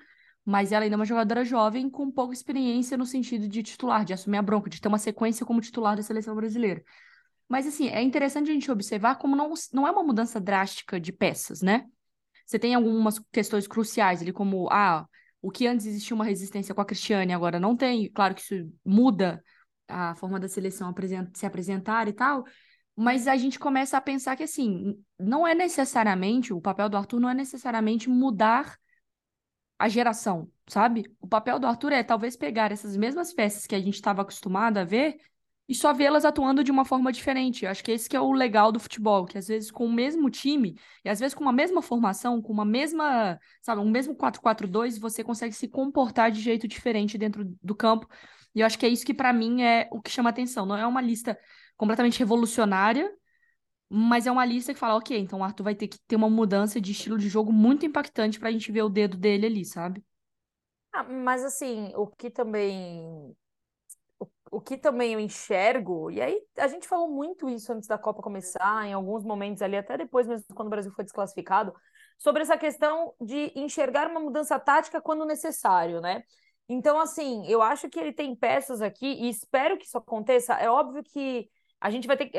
mas 0.44 0.72
ela 0.72 0.84
ainda 0.84 0.94
é 0.94 0.98
uma 0.98 1.04
jogadora 1.04 1.44
jovem 1.44 1.90
com 1.90 2.10
pouca 2.10 2.34
experiência 2.34 2.96
no 2.96 3.06
sentido 3.06 3.48
de 3.48 3.62
titular, 3.62 4.04
de 4.04 4.12
assumir 4.12 4.38
a 4.38 4.42
bronca, 4.42 4.70
de 4.70 4.80
ter 4.80 4.88
uma 4.88 4.98
sequência 4.98 5.44
como 5.44 5.60
titular 5.60 5.96
da 5.96 6.02
seleção 6.02 6.34
brasileira. 6.36 6.84
Mas 7.48 7.66
assim, 7.66 7.88
é 7.88 8.00
interessante 8.00 8.50
a 8.50 8.54
gente 8.54 8.70
observar 8.70 9.16
como 9.16 9.34
não, 9.34 9.52
não 9.72 9.88
é 9.88 9.90
uma 9.90 10.04
mudança 10.04 10.40
drástica 10.40 11.00
de 11.00 11.12
peças, 11.12 11.60
né? 11.62 11.86
Você 12.46 12.58
tem 12.58 12.74
algumas 12.74 13.18
questões 13.32 13.66
cruciais 13.66 14.22
ali, 14.22 14.32
como 14.32 14.68
ah, 14.70 15.06
o 15.42 15.50
que 15.50 15.66
antes 15.66 15.86
existia 15.86 16.14
uma 16.14 16.24
resistência 16.24 16.74
com 16.74 16.80
a 16.80 16.84
Cristiane, 16.84 17.32
agora 17.32 17.58
não 17.58 17.76
tem. 17.76 18.10
Claro 18.10 18.34
que 18.34 18.42
isso 18.42 18.72
muda 18.84 19.42
a 19.88 20.14
forma 20.14 20.38
da 20.38 20.48
seleção 20.48 20.94
se 21.34 21.46
apresentar 21.46 22.06
e 22.08 22.12
tal, 22.12 22.44
mas 22.96 23.26
a 23.26 23.36
gente 23.36 23.58
começa 23.58 23.96
a 23.96 24.00
pensar 24.00 24.36
que, 24.36 24.42
assim, 24.42 25.02
não 25.18 25.46
é 25.46 25.54
necessariamente, 25.54 26.52
o 26.52 26.60
papel 26.60 26.88
do 26.88 26.96
Arthur 26.96 27.18
não 27.18 27.30
é 27.30 27.34
necessariamente 27.34 28.08
mudar 28.08 28.78
a 29.78 29.88
geração, 29.88 30.50
sabe? 30.68 31.04
O 31.18 31.26
papel 31.26 31.58
do 31.58 31.66
Arthur 31.66 31.92
é 31.92 32.02
talvez 32.02 32.36
pegar 32.36 32.70
essas 32.70 32.96
mesmas 32.96 33.32
peças 33.32 33.66
que 33.66 33.74
a 33.74 33.80
gente 33.80 33.94
estava 33.94 34.22
acostumado 34.22 34.76
a 34.76 34.84
ver 34.84 35.16
e 35.70 35.74
só 35.76 35.92
vê-las 35.92 36.24
atuando 36.24 36.64
de 36.64 36.72
uma 36.72 36.84
forma 36.84 37.12
diferente. 37.12 37.64
Acho 37.64 37.84
que 37.84 37.92
esse 37.92 38.08
que 38.08 38.16
é 38.16 38.20
o 38.20 38.32
legal 38.32 38.72
do 38.72 38.80
futebol, 38.80 39.24
que 39.24 39.38
às 39.38 39.46
vezes 39.46 39.70
com 39.70 39.86
o 39.86 39.92
mesmo 39.92 40.28
time, 40.28 40.76
e 41.04 41.08
às 41.08 41.20
vezes 41.20 41.32
com 41.32 41.44
uma 41.44 41.52
mesma 41.52 41.80
formação, 41.80 42.42
com 42.42 42.52
uma 42.52 42.64
mesma, 42.64 43.38
sabe, 43.62 43.80
um 43.80 43.88
mesmo 43.88 44.12
4-4-2, 44.16 44.98
você 44.98 45.22
consegue 45.22 45.54
se 45.54 45.68
comportar 45.68 46.32
de 46.32 46.40
jeito 46.40 46.66
diferente 46.66 47.16
dentro 47.16 47.44
do 47.62 47.72
campo. 47.72 48.08
E 48.52 48.58
eu 48.60 48.66
acho 48.66 48.76
que 48.76 48.84
é 48.84 48.88
isso 48.88 49.06
que 49.06 49.14
para 49.14 49.32
mim 49.32 49.62
é 49.62 49.88
o 49.92 50.02
que 50.02 50.10
chama 50.10 50.30
atenção. 50.30 50.66
Não 50.66 50.76
é 50.76 50.84
uma 50.84 51.00
lista 51.00 51.38
completamente 51.76 52.18
revolucionária, 52.18 53.08
mas 53.88 54.26
é 54.26 54.32
uma 54.32 54.44
lista 54.44 54.74
que 54.74 54.80
fala, 54.80 54.96
ok, 54.96 55.16
então 55.16 55.38
o 55.38 55.44
Arthur 55.44 55.62
vai 55.62 55.76
ter 55.76 55.86
que 55.86 56.00
ter 56.00 56.16
uma 56.16 56.28
mudança 56.28 56.80
de 56.80 56.90
estilo 56.90 57.16
de 57.16 57.28
jogo 57.28 57.52
muito 57.52 57.86
impactante 57.86 58.40
para 58.40 58.48
a 58.48 58.52
gente 58.52 58.72
ver 58.72 58.82
o 58.82 58.88
dedo 58.88 59.16
dele 59.16 59.46
ali, 59.46 59.64
sabe? 59.64 60.02
Ah, 60.92 61.04
mas 61.04 61.44
assim, 61.44 61.92
o 61.94 62.08
que 62.08 62.28
também 62.28 63.36
o 64.50 64.60
que 64.60 64.76
também 64.76 65.14
eu 65.14 65.20
enxergo, 65.20 66.10
e 66.10 66.20
aí 66.20 66.40
a 66.58 66.66
gente 66.66 66.88
falou 66.88 67.08
muito 67.08 67.48
isso 67.48 67.72
antes 67.72 67.88
da 67.88 67.96
Copa 67.96 68.20
começar, 68.20 68.86
em 68.86 68.92
alguns 68.92 69.24
momentos 69.24 69.62
ali, 69.62 69.76
até 69.76 69.96
depois 69.96 70.26
mesmo 70.26 70.46
quando 70.54 70.66
o 70.66 70.70
Brasil 70.70 70.90
foi 70.92 71.04
desclassificado, 71.04 71.72
sobre 72.18 72.42
essa 72.42 72.58
questão 72.58 73.14
de 73.20 73.52
enxergar 73.54 74.10
uma 74.10 74.20
mudança 74.20 74.58
tática 74.58 75.00
quando 75.00 75.24
necessário, 75.24 76.00
né? 76.00 76.22
Então, 76.68 77.00
assim, 77.00 77.46
eu 77.48 77.62
acho 77.62 77.88
que 77.88 77.98
ele 77.98 78.12
tem 78.12 78.34
peças 78.36 78.80
aqui, 78.82 79.06
e 79.06 79.28
espero 79.28 79.78
que 79.78 79.86
isso 79.86 79.98
aconteça. 79.98 80.54
É 80.54 80.70
óbvio 80.70 81.02
que 81.02 81.48
a 81.80 81.90
gente 81.90 82.06
vai 82.06 82.16
ter 82.16 82.26
que. 82.26 82.38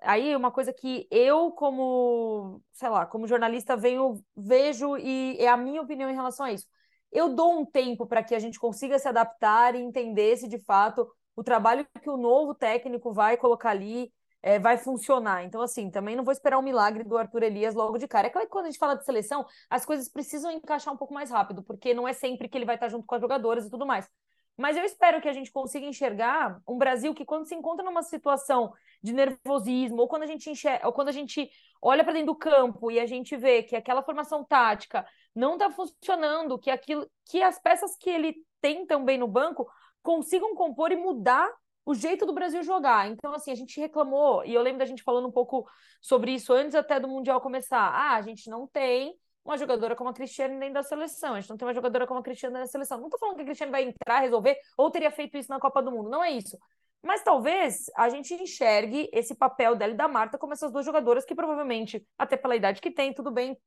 Aí, 0.00 0.34
uma 0.34 0.50
coisa 0.50 0.72
que 0.72 1.06
eu, 1.10 1.52
como, 1.52 2.60
sei 2.72 2.88
lá, 2.88 3.06
como 3.06 3.26
jornalista, 3.26 3.76
venho, 3.76 4.24
vejo, 4.36 4.96
e 4.96 5.36
é 5.38 5.48
a 5.48 5.56
minha 5.56 5.82
opinião 5.82 6.10
em 6.10 6.14
relação 6.14 6.46
a 6.46 6.52
isso. 6.52 6.66
Eu 7.12 7.34
dou 7.34 7.60
um 7.60 7.64
tempo 7.64 8.06
para 8.06 8.22
que 8.24 8.34
a 8.34 8.38
gente 8.38 8.58
consiga 8.58 8.98
se 8.98 9.06
adaptar 9.06 9.74
e 9.76 9.78
entender 9.80 10.36
se 10.38 10.48
de 10.48 10.58
fato 10.64 11.06
o 11.36 11.42
trabalho 11.42 11.86
que 12.02 12.10
o 12.10 12.16
novo 12.16 12.54
técnico 12.54 13.12
vai 13.12 13.36
colocar 13.36 13.70
ali 13.70 14.12
é, 14.42 14.58
vai 14.58 14.76
funcionar. 14.76 15.44
Então, 15.44 15.62
assim, 15.62 15.90
também 15.90 16.16
não 16.16 16.24
vou 16.24 16.32
esperar 16.32 16.58
um 16.58 16.62
milagre 16.62 17.04
do 17.04 17.16
Arthur 17.16 17.44
Elias 17.44 17.74
logo 17.74 17.96
de 17.96 18.08
cara. 18.08 18.26
É 18.26 18.30
claro 18.30 18.46
que 18.46 18.52
quando 18.52 18.66
a 18.66 18.70
gente 18.70 18.78
fala 18.78 18.96
de 18.96 19.04
seleção, 19.04 19.46
as 19.70 19.86
coisas 19.86 20.08
precisam 20.08 20.50
encaixar 20.50 20.92
um 20.92 20.96
pouco 20.96 21.14
mais 21.14 21.30
rápido, 21.30 21.62
porque 21.62 21.94
não 21.94 22.08
é 22.08 22.12
sempre 22.12 22.48
que 22.48 22.58
ele 22.58 22.64
vai 22.64 22.74
estar 22.74 22.88
junto 22.88 23.06
com 23.06 23.14
as 23.14 23.20
jogadoras 23.20 23.64
e 23.64 23.70
tudo 23.70 23.86
mais. 23.86 24.08
Mas 24.56 24.76
eu 24.76 24.84
espero 24.84 25.20
que 25.20 25.28
a 25.28 25.32
gente 25.32 25.50
consiga 25.50 25.86
enxergar 25.86 26.60
um 26.68 26.76
Brasil 26.76 27.14
que, 27.14 27.24
quando 27.24 27.46
se 27.46 27.54
encontra 27.54 27.84
numa 27.84 28.02
situação 28.02 28.72
de 29.02 29.12
nervosismo, 29.12 30.02
ou 30.02 30.08
quando 30.08 30.24
a 30.24 30.26
gente 30.26 30.50
enxerga, 30.50 30.86
ou 30.86 30.92
quando 30.92 31.08
a 31.08 31.12
gente 31.12 31.48
olha 31.80 32.04
para 32.04 32.12
dentro 32.12 32.26
do 32.26 32.38
campo 32.38 32.90
e 32.90 33.00
a 33.00 33.06
gente 33.06 33.36
vê 33.36 33.62
que 33.62 33.74
aquela 33.74 34.02
formação 34.02 34.44
tática 34.44 35.06
não 35.34 35.54
está 35.54 35.70
funcionando, 35.70 36.58
que 36.58 36.70
aquilo, 36.70 37.08
que 37.26 37.42
as 37.42 37.58
peças 37.60 37.96
que 37.96 38.10
ele 38.10 38.36
tem 38.60 38.86
também 38.86 39.16
no 39.16 39.26
banco 39.26 39.66
consigam 40.02 40.54
compor 40.54 40.92
e 40.92 40.96
mudar 40.96 41.50
o 41.84 41.94
jeito 41.94 42.24
do 42.24 42.32
Brasil 42.32 42.62
jogar. 42.62 43.08
Então, 43.08 43.34
assim, 43.34 43.50
a 43.50 43.54
gente 43.54 43.80
reclamou, 43.80 44.44
e 44.44 44.54
eu 44.54 44.62
lembro 44.62 44.78
da 44.78 44.84
gente 44.84 45.02
falando 45.02 45.28
um 45.28 45.32
pouco 45.32 45.66
sobre 46.00 46.32
isso 46.32 46.52
antes 46.52 46.74
até 46.74 47.00
do 47.00 47.08
Mundial 47.08 47.40
começar. 47.40 47.80
Ah, 47.80 48.16
a 48.16 48.22
gente 48.22 48.48
não 48.48 48.66
tem 48.66 49.14
uma 49.44 49.58
jogadora 49.58 49.96
como 49.96 50.10
a 50.10 50.12
Cristiane 50.12 50.58
dentro 50.58 50.74
da 50.74 50.82
seleção, 50.82 51.34
a 51.34 51.40
gente 51.40 51.50
não 51.50 51.56
tem 51.56 51.66
uma 51.66 51.74
jogadora 51.74 52.06
como 52.06 52.20
a 52.20 52.22
Cristiane 52.22 52.54
na 52.54 52.66
seleção. 52.66 53.00
Não 53.00 53.08
tô 53.08 53.18
falando 53.18 53.36
que 53.36 53.42
a 53.42 53.44
Cristiane 53.44 53.72
vai 53.72 53.82
entrar, 53.82 54.20
resolver, 54.20 54.56
ou 54.76 54.90
teria 54.90 55.10
feito 55.10 55.36
isso 55.36 55.50
na 55.50 55.58
Copa 55.58 55.82
do 55.82 55.90
Mundo, 55.90 56.08
não 56.08 56.22
é 56.22 56.30
isso. 56.30 56.56
Mas 57.04 57.24
talvez 57.24 57.90
a 57.96 58.08
gente 58.08 58.32
enxergue 58.32 59.10
esse 59.12 59.34
papel 59.34 59.74
dela 59.74 59.92
e 59.92 59.96
da 59.96 60.06
Marta 60.06 60.38
como 60.38 60.52
essas 60.52 60.70
duas 60.70 60.86
jogadoras 60.86 61.24
que 61.24 61.34
provavelmente, 61.34 62.06
até 62.16 62.36
pela 62.36 62.54
idade 62.54 62.80
que 62.80 62.92
tem, 62.92 63.12
tudo 63.12 63.32
bem, 63.32 63.58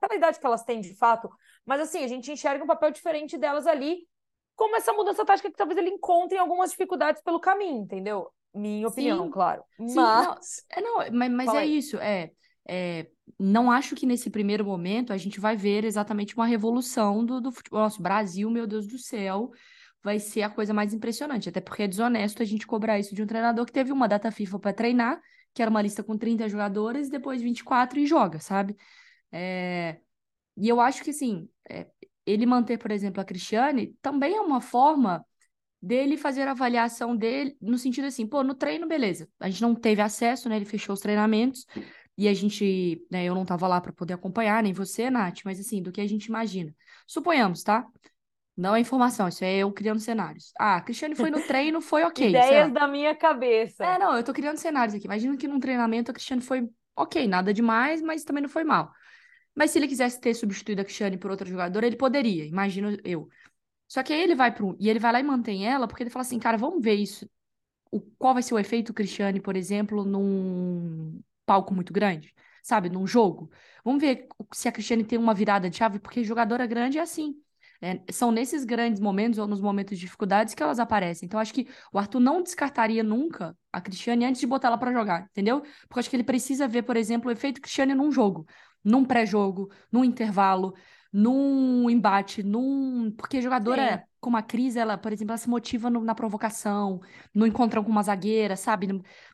pela 0.00 0.16
idade 0.16 0.40
que 0.40 0.46
elas 0.46 0.64
têm 0.64 0.80
de 0.80 0.96
fato, 0.96 1.30
mas 1.64 1.80
assim, 1.80 2.02
a 2.02 2.08
gente 2.08 2.32
enxerga 2.32 2.64
um 2.64 2.66
papel 2.66 2.90
diferente 2.90 3.38
delas 3.38 3.68
ali 3.68 4.04
como 4.56 4.76
essa 4.76 4.92
mudança 4.92 5.24
tática 5.24 5.50
que 5.50 5.56
talvez 5.56 5.78
ele 5.78 5.90
encontre 5.90 6.38
algumas 6.38 6.70
dificuldades 6.70 7.22
pelo 7.22 7.40
caminho, 7.40 7.82
entendeu? 7.82 8.28
Minha 8.54 8.88
opinião, 8.88 9.24
Sim. 9.24 9.30
claro. 9.30 9.62
Sim, 9.76 9.94
mas... 9.94 10.26
Não, 10.26 11.02
é, 11.02 11.08
não, 11.08 11.18
mas, 11.18 11.32
mas 11.32 11.54
é 11.54 11.64
isso, 11.64 11.96
é, 11.96 12.30
é, 12.68 13.08
não 13.38 13.70
acho 13.70 13.94
que 13.94 14.06
nesse 14.06 14.30
primeiro 14.30 14.64
momento 14.64 15.12
a 15.12 15.16
gente 15.16 15.40
vai 15.40 15.56
ver 15.56 15.84
exatamente 15.84 16.34
uma 16.36 16.46
revolução 16.46 17.24
do, 17.24 17.40
do 17.40 17.50
futebol. 17.50 17.80
Nosso 17.80 18.02
Brasil, 18.02 18.50
meu 18.50 18.66
Deus 18.66 18.86
do 18.86 18.98
céu, 18.98 19.50
vai 20.02 20.18
ser 20.18 20.42
a 20.42 20.50
coisa 20.50 20.74
mais 20.74 20.92
impressionante. 20.92 21.48
Até 21.48 21.60
porque 21.60 21.84
é 21.84 21.88
desonesto 21.88 22.42
a 22.42 22.46
gente 22.46 22.66
cobrar 22.66 22.98
isso 22.98 23.14
de 23.14 23.22
um 23.22 23.26
treinador 23.26 23.64
que 23.66 23.72
teve 23.72 23.92
uma 23.92 24.08
data 24.08 24.30
FIFA 24.30 24.58
para 24.58 24.72
treinar, 24.72 25.20
que 25.54 25.62
era 25.62 25.70
uma 25.70 25.82
lista 25.82 26.02
com 26.02 26.16
30 26.16 26.48
jogadores, 26.48 27.08
depois 27.08 27.42
24 27.42 27.98
e 27.98 28.06
joga, 28.06 28.38
sabe? 28.38 28.76
É... 29.30 29.98
E 30.56 30.68
eu 30.68 30.80
acho 30.80 31.02
que, 31.02 31.10
assim, 31.10 31.48
é, 31.68 31.86
ele 32.26 32.46
manter, 32.46 32.78
por 32.78 32.90
exemplo, 32.90 33.20
a 33.20 33.24
Cristiane, 33.24 33.96
também 34.00 34.36
é 34.36 34.40
uma 34.40 34.60
forma 34.60 35.24
dele 35.80 36.16
fazer 36.16 36.42
a 36.42 36.52
avaliação 36.52 37.16
dele, 37.16 37.56
no 37.60 37.76
sentido 37.76 38.06
assim, 38.06 38.26
pô, 38.26 38.42
no 38.44 38.54
treino, 38.54 38.86
beleza, 38.86 39.28
a 39.40 39.50
gente 39.50 39.62
não 39.62 39.74
teve 39.74 40.00
acesso, 40.00 40.48
né, 40.48 40.56
ele 40.56 40.64
fechou 40.64 40.92
os 40.92 41.00
treinamentos, 41.00 41.66
e 42.16 42.28
a 42.28 42.34
gente, 42.34 43.04
né, 43.10 43.24
eu 43.24 43.34
não 43.34 43.44
tava 43.44 43.66
lá 43.66 43.80
para 43.80 43.92
poder 43.92 44.14
acompanhar, 44.14 44.62
nem 44.62 44.72
você, 44.72 45.10
Nath, 45.10 45.40
mas 45.44 45.58
assim, 45.58 45.82
do 45.82 45.90
que 45.90 46.00
a 46.00 46.06
gente 46.06 46.26
imagina. 46.26 46.72
Suponhamos, 47.06 47.62
tá? 47.62 47.84
Não 48.56 48.76
é 48.76 48.80
informação, 48.80 49.28
isso 49.28 49.42
é 49.44 49.56
eu 49.56 49.72
criando 49.72 49.98
cenários. 49.98 50.52
Ah, 50.58 50.76
a 50.76 50.80
Cristiane 50.82 51.14
foi 51.14 51.30
no 51.30 51.40
treino, 51.48 51.80
foi 51.80 52.04
ok. 52.04 52.28
Ideias 52.28 52.72
da 52.72 52.86
minha 52.86 53.14
cabeça. 53.16 53.84
É, 53.84 53.98
não, 53.98 54.14
eu 54.14 54.22
tô 54.22 54.32
criando 54.32 54.58
cenários 54.58 54.94
aqui. 54.94 55.06
Imagina 55.06 55.36
que 55.36 55.48
num 55.48 55.58
treinamento 55.58 56.10
a 56.10 56.14
Cristiane 56.14 56.42
foi 56.42 56.68
ok, 56.94 57.26
nada 57.26 57.52
demais, 57.52 58.02
mas 58.02 58.24
também 58.24 58.42
não 58.42 58.50
foi 58.50 58.62
mal. 58.62 58.92
Mas 59.54 59.70
se 59.70 59.78
ele 59.78 59.88
quisesse 59.88 60.20
ter 60.20 60.34
substituído 60.34 60.80
a 60.80 60.84
Cristiane 60.84 61.18
por 61.18 61.30
outra 61.30 61.48
jogadora, 61.48 61.86
ele 61.86 61.96
poderia, 61.96 62.44
imagino 62.46 62.96
eu. 63.04 63.28
Só 63.88 64.02
que 64.02 64.12
aí 64.12 64.22
ele 64.22 64.34
vai 64.34 64.54
pro. 64.54 64.76
E 64.80 64.88
ele 64.88 64.98
vai 64.98 65.12
lá 65.12 65.20
e 65.20 65.22
mantém 65.22 65.66
ela, 65.66 65.86
porque 65.88 66.02
ele 66.02 66.10
fala 66.10 66.22
assim, 66.22 66.38
cara, 66.38 66.56
vamos 66.56 66.82
ver 66.82 66.94
isso. 66.94 67.28
O, 67.90 68.00
qual 68.18 68.34
vai 68.34 68.42
ser 68.42 68.54
o 68.54 68.58
efeito 68.58 68.94
Cristiane, 68.94 69.40
por 69.40 69.56
exemplo, 69.56 70.04
num 70.04 71.22
palco 71.46 71.74
muito 71.74 71.92
grande? 71.92 72.34
sabe, 72.62 72.88
num 72.88 73.06
jogo. 73.06 73.50
Vamos 73.84 74.00
ver 74.00 74.28
se 74.54 74.68
a 74.68 74.72
Cristiane 74.72 75.04
tem 75.04 75.18
uma 75.18 75.34
virada 75.34 75.68
de 75.68 75.76
chave, 75.76 75.98
porque 75.98 76.22
jogadora 76.24 76.66
grande 76.66 76.98
é 76.98 77.02
assim. 77.02 77.34
É, 77.80 78.00
são 78.12 78.30
nesses 78.30 78.64
grandes 78.64 79.00
momentos 79.00 79.40
ou 79.40 79.46
nos 79.48 79.60
momentos 79.60 79.98
de 79.98 80.04
dificuldades 80.04 80.54
que 80.54 80.62
elas 80.62 80.78
aparecem. 80.78 81.26
Então, 81.26 81.40
acho 81.40 81.52
que 81.52 81.66
o 81.92 81.98
Arthur 81.98 82.20
não 82.20 82.40
descartaria 82.40 83.02
nunca 83.02 83.56
a 83.72 83.80
Cristiane 83.80 84.24
antes 84.24 84.40
de 84.40 84.46
botar 84.46 84.68
ela 84.68 84.78
para 84.78 84.92
jogar, 84.92 85.26
entendeu? 85.30 85.62
Porque 85.88 85.98
acho 85.98 86.08
que 86.08 86.14
ele 86.14 86.22
precisa 86.22 86.68
ver, 86.68 86.82
por 86.82 86.96
exemplo, 86.96 87.28
o 87.28 87.32
efeito 87.32 87.60
Cristiane 87.60 87.92
num 87.92 88.12
jogo, 88.12 88.46
num 88.84 89.04
pré-jogo, 89.04 89.70
num 89.90 90.04
intervalo, 90.04 90.74
num 91.12 91.88
embate, 91.90 92.42
num. 92.42 93.10
Porque 93.12 93.38
a 93.38 93.40
jogadora, 93.40 93.98
Sim. 93.98 94.04
como 94.20 94.36
a 94.36 94.42
Cris, 94.42 94.76
ela, 94.76 94.96
por 94.96 95.12
exemplo, 95.12 95.32
ela 95.32 95.38
se 95.38 95.48
motiva 95.48 95.90
no, 95.90 96.02
na 96.02 96.14
provocação, 96.14 97.00
no 97.34 97.46
encontrão 97.46 97.84
com 97.84 97.90
uma 97.90 98.02
zagueira, 98.02 98.56
sabe? 98.56 98.88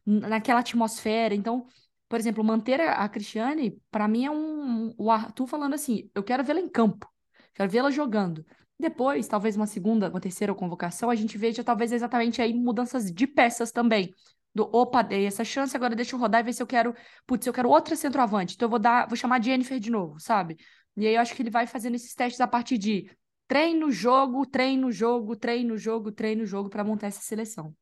naquela 0.05 0.61
atmosfera. 0.61 1.35
Então, 1.35 1.67
por 2.09 2.19
exemplo, 2.19 2.43
manter 2.43 2.81
a, 2.81 3.05
a 3.05 3.09
Cristiane, 3.09 3.81
para 3.91 4.09
mim, 4.09 4.25
é 4.25 4.31
um. 4.31 4.93
O 4.99 5.11
Arthur 5.11 5.47
falando 5.47 5.75
assim: 5.75 6.11
eu 6.15 6.23
quero 6.23 6.43
vê-la 6.45 6.61
em 6.61 6.69
campo. 6.69 7.09
Quero 7.55 7.71
vê-la 7.71 7.91
jogando. 7.91 8.45
Depois, 8.79 9.27
talvez 9.27 9.57
uma 9.57 9.67
segunda, 9.67 10.09
uma 10.09 10.21
terceira 10.21 10.55
convocação, 10.55 11.11
a 11.11 11.15
gente 11.17 11.37
veja 11.37 11.65
talvez 11.65 11.91
exatamente 11.93 12.41
aí 12.41 12.55
mudanças 12.55 13.11
de 13.13 13.27
peças 13.27 13.73
também. 13.73 14.15
Do 14.59 14.69
opa, 14.73 15.03
dei 15.03 15.25
essa 15.25 15.45
chance, 15.45 15.77
agora 15.77 15.95
deixa 15.95 16.17
eu 16.17 16.19
rodar 16.19 16.41
e 16.41 16.43
ver 16.43 16.53
se 16.53 16.61
eu 16.61 16.67
quero. 16.67 16.93
Putz, 17.25 17.47
eu 17.47 17.53
quero 17.53 17.69
outra 17.69 17.95
centroavante. 17.95 18.57
Então 18.57 18.67
eu 18.67 18.71
vou 18.71 18.81
dar, 18.81 19.07
vou 19.07 19.17
chamar 19.17 19.41
Jennifer 19.41 19.79
de 19.79 19.89
novo, 19.89 20.19
sabe? 20.19 20.57
E 20.97 21.07
aí 21.07 21.15
eu 21.15 21.21
acho 21.21 21.33
que 21.33 21.43
ele 21.43 21.51
vai 21.51 21.65
fazendo 21.65 21.95
esses 21.95 22.13
testes 22.13 22.41
a 22.41 22.49
partir 22.49 22.77
de 22.77 23.09
treino, 23.47 23.89
jogo, 23.89 24.45
treino, 24.45 24.91
jogo, 24.91 25.37
treino, 25.37 25.79
jogo, 25.79 26.11
treino, 26.11 26.45
jogo, 26.45 26.69
para 26.69 26.83
montar 26.83 27.07
essa 27.07 27.21
seleção. 27.21 27.73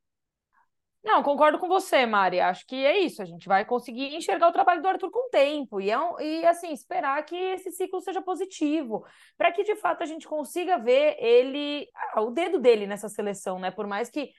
Não, 1.02 1.22
concordo 1.22 1.58
com 1.58 1.66
você, 1.66 2.04
Mari. 2.04 2.40
Acho 2.40 2.66
que 2.66 2.84
é 2.84 2.98
isso. 2.98 3.22
A 3.22 3.24
gente 3.24 3.48
vai 3.48 3.64
conseguir 3.64 4.14
enxergar 4.14 4.48
o 4.48 4.52
trabalho 4.52 4.82
do 4.82 4.88
Arthur 4.88 5.10
com 5.10 5.28
o 5.28 5.30
tempo 5.30 5.80
e, 5.80 5.88
é 5.88 5.98
um, 5.98 6.20
e 6.20 6.44
assim 6.44 6.72
esperar 6.72 7.24
que 7.24 7.34
esse 7.34 7.70
ciclo 7.70 8.02
seja 8.02 8.20
positivo, 8.20 9.02
para 9.38 9.50
que 9.50 9.64
de 9.64 9.76
fato 9.76 10.02
a 10.02 10.06
gente 10.06 10.28
consiga 10.28 10.76
ver 10.76 11.16
ele, 11.18 11.88
ah, 11.94 12.20
o 12.20 12.32
dedo 12.32 12.58
dele 12.58 12.86
nessa 12.86 13.08
seleção, 13.08 13.58
né? 13.58 13.70
Por 13.70 13.86
mais 13.86 14.10
que 14.10 14.30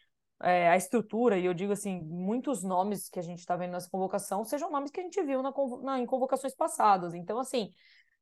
é, 0.41 0.69
a 0.69 0.77
estrutura, 0.77 1.37
e 1.37 1.45
eu 1.45 1.53
digo 1.53 1.73
assim, 1.73 2.01
muitos 2.01 2.63
nomes 2.63 3.09
que 3.09 3.19
a 3.19 3.23
gente 3.23 3.39
está 3.39 3.55
vendo 3.55 3.71
nessa 3.71 3.89
convocação 3.89 4.43
sejam 4.43 4.69
nomes 4.71 4.91
que 4.91 4.99
a 4.99 5.03
gente 5.03 5.21
viu 5.23 5.41
na, 5.41 5.51
na, 5.81 5.99
em 5.99 6.05
convocações 6.05 6.55
passadas. 6.55 7.13
Então, 7.13 7.39
assim, 7.39 7.71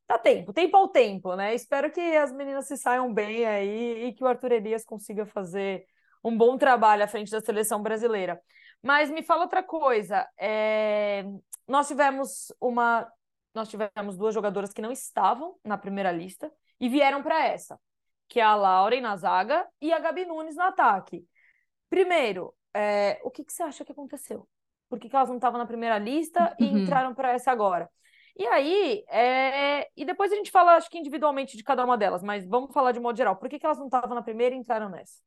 dá 0.08 0.18
tempo, 0.18 0.54
tempo 0.54 0.78
ao 0.78 0.88
tempo, 0.88 1.36
né? 1.36 1.54
Espero 1.54 1.92
que 1.92 2.00
as 2.00 2.32
meninas 2.32 2.68
se 2.68 2.78
saiam 2.78 3.14
bem 3.14 3.46
aí 3.46 4.06
e 4.06 4.14
que 4.14 4.24
o 4.24 4.28
Arthur 4.28 4.54
Elias 4.54 4.86
consiga 4.86 5.26
fazer 5.26 5.86
um 6.24 6.36
bom 6.36 6.58
trabalho 6.58 7.04
à 7.04 7.08
frente 7.08 7.32
da 7.32 7.42
seleção 7.42 7.82
brasileira. 7.82 8.42
Mas 8.82 9.10
me 9.10 9.24
fala 9.24 9.44
outra 9.44 9.64
coisa. 9.64 10.28
É... 10.38 11.26
Nós 11.68 11.88
tivemos 11.88 12.54
uma. 12.62 13.12
Nós 13.54 13.70
tivemos 13.70 14.18
duas 14.18 14.34
jogadoras 14.34 14.74
que 14.74 14.82
não 14.82 14.92
estavam 14.92 15.56
na 15.64 15.78
primeira 15.78 16.12
lista 16.12 16.52
e 16.80 16.90
vieram 16.90 17.24
para 17.24 17.46
essa, 17.46 17.80
que 18.28 18.40
é 18.40 18.44
a 18.44 18.54
Lauren 18.54 19.02
na 19.02 19.16
zaga 19.16 19.66
e 19.82 19.94
a 19.94 20.00
Gabi 20.00 20.26
Nunes 20.26 20.56
no 20.56 20.64
ataque. 20.64 21.26
Primeiro, 21.90 22.54
é... 22.74 23.20
o 23.24 23.30
que, 23.30 23.44
que 23.44 23.54
você 23.54 23.64
acha 23.64 23.86
que 23.86 23.92
aconteceu? 23.92 24.48
Por 24.90 25.00
que, 25.00 25.10
que 25.10 25.16
elas 25.16 25.30
não 25.30 25.38
estavam 25.38 25.58
na 25.58 25.66
primeira 25.66 25.98
lista 25.98 26.56
e 26.60 26.66
uhum. 26.66 26.78
entraram 26.80 27.14
para 27.14 27.32
essa 27.34 27.52
agora? 27.52 27.90
E 28.38 28.46
aí, 28.48 29.04
é... 29.08 29.90
e 29.96 30.06
depois 30.06 30.32
a 30.32 30.36
gente 30.36 30.52
fala, 30.52 30.76
acho 30.76 30.90
que 30.90 30.98
individualmente 30.98 31.58
de 31.58 31.64
cada 31.64 31.84
uma 31.86 31.98
delas, 31.98 32.24
mas 32.24 32.46
vamos 32.46 32.74
falar 32.74 32.92
de 32.92 33.00
modo 33.00 33.18
geral. 33.18 33.36
Por 33.38 33.50
que, 33.50 33.60
que 33.60 33.66
elas 33.66 33.78
não 33.78 33.86
estavam 33.86 34.16
na 34.16 34.22
primeira 34.22 34.56
e 34.56 34.58
entraram 34.58 34.90
nessa? 34.90 35.22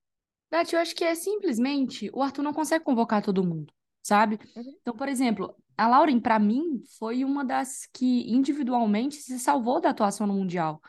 Beth, 0.50 0.72
eu 0.72 0.80
acho 0.80 0.94
que 0.94 1.04
é 1.04 1.14
simplesmente 1.14 2.10
o 2.14 2.22
Arthur 2.22 2.42
não 2.42 2.54
consegue 2.54 2.84
convocar 2.84 3.22
todo 3.22 3.44
mundo, 3.44 3.72
sabe? 4.02 4.38
Uhum. 4.56 4.78
Então, 4.80 4.96
por 4.96 5.08
exemplo, 5.08 5.54
a 5.76 5.86
Lauren, 5.86 6.18
para 6.18 6.38
mim, 6.38 6.82
foi 6.98 7.24
uma 7.24 7.44
das 7.44 7.86
que 7.92 8.28
individualmente 8.28 9.16
se 9.16 9.38
salvou 9.38 9.80
da 9.80 9.90
atuação 9.90 10.26
no 10.26 10.34
Mundial, 10.34 10.80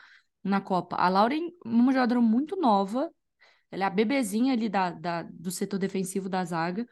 na 0.42 0.60
Copa. 0.60 0.96
A 0.96 1.08
Lauren, 1.08 1.52
uma 1.64 1.92
jogadora 1.92 2.20
muito 2.20 2.56
nova, 2.56 3.10
ela 3.70 3.84
é 3.84 3.86
a 3.86 3.90
bebezinha 3.90 4.52
ali 4.52 4.68
da, 4.68 4.90
da, 4.90 5.22
do 5.22 5.50
setor 5.50 5.78
defensivo 5.78 6.28
da 6.28 6.44
zaga, 6.44 6.86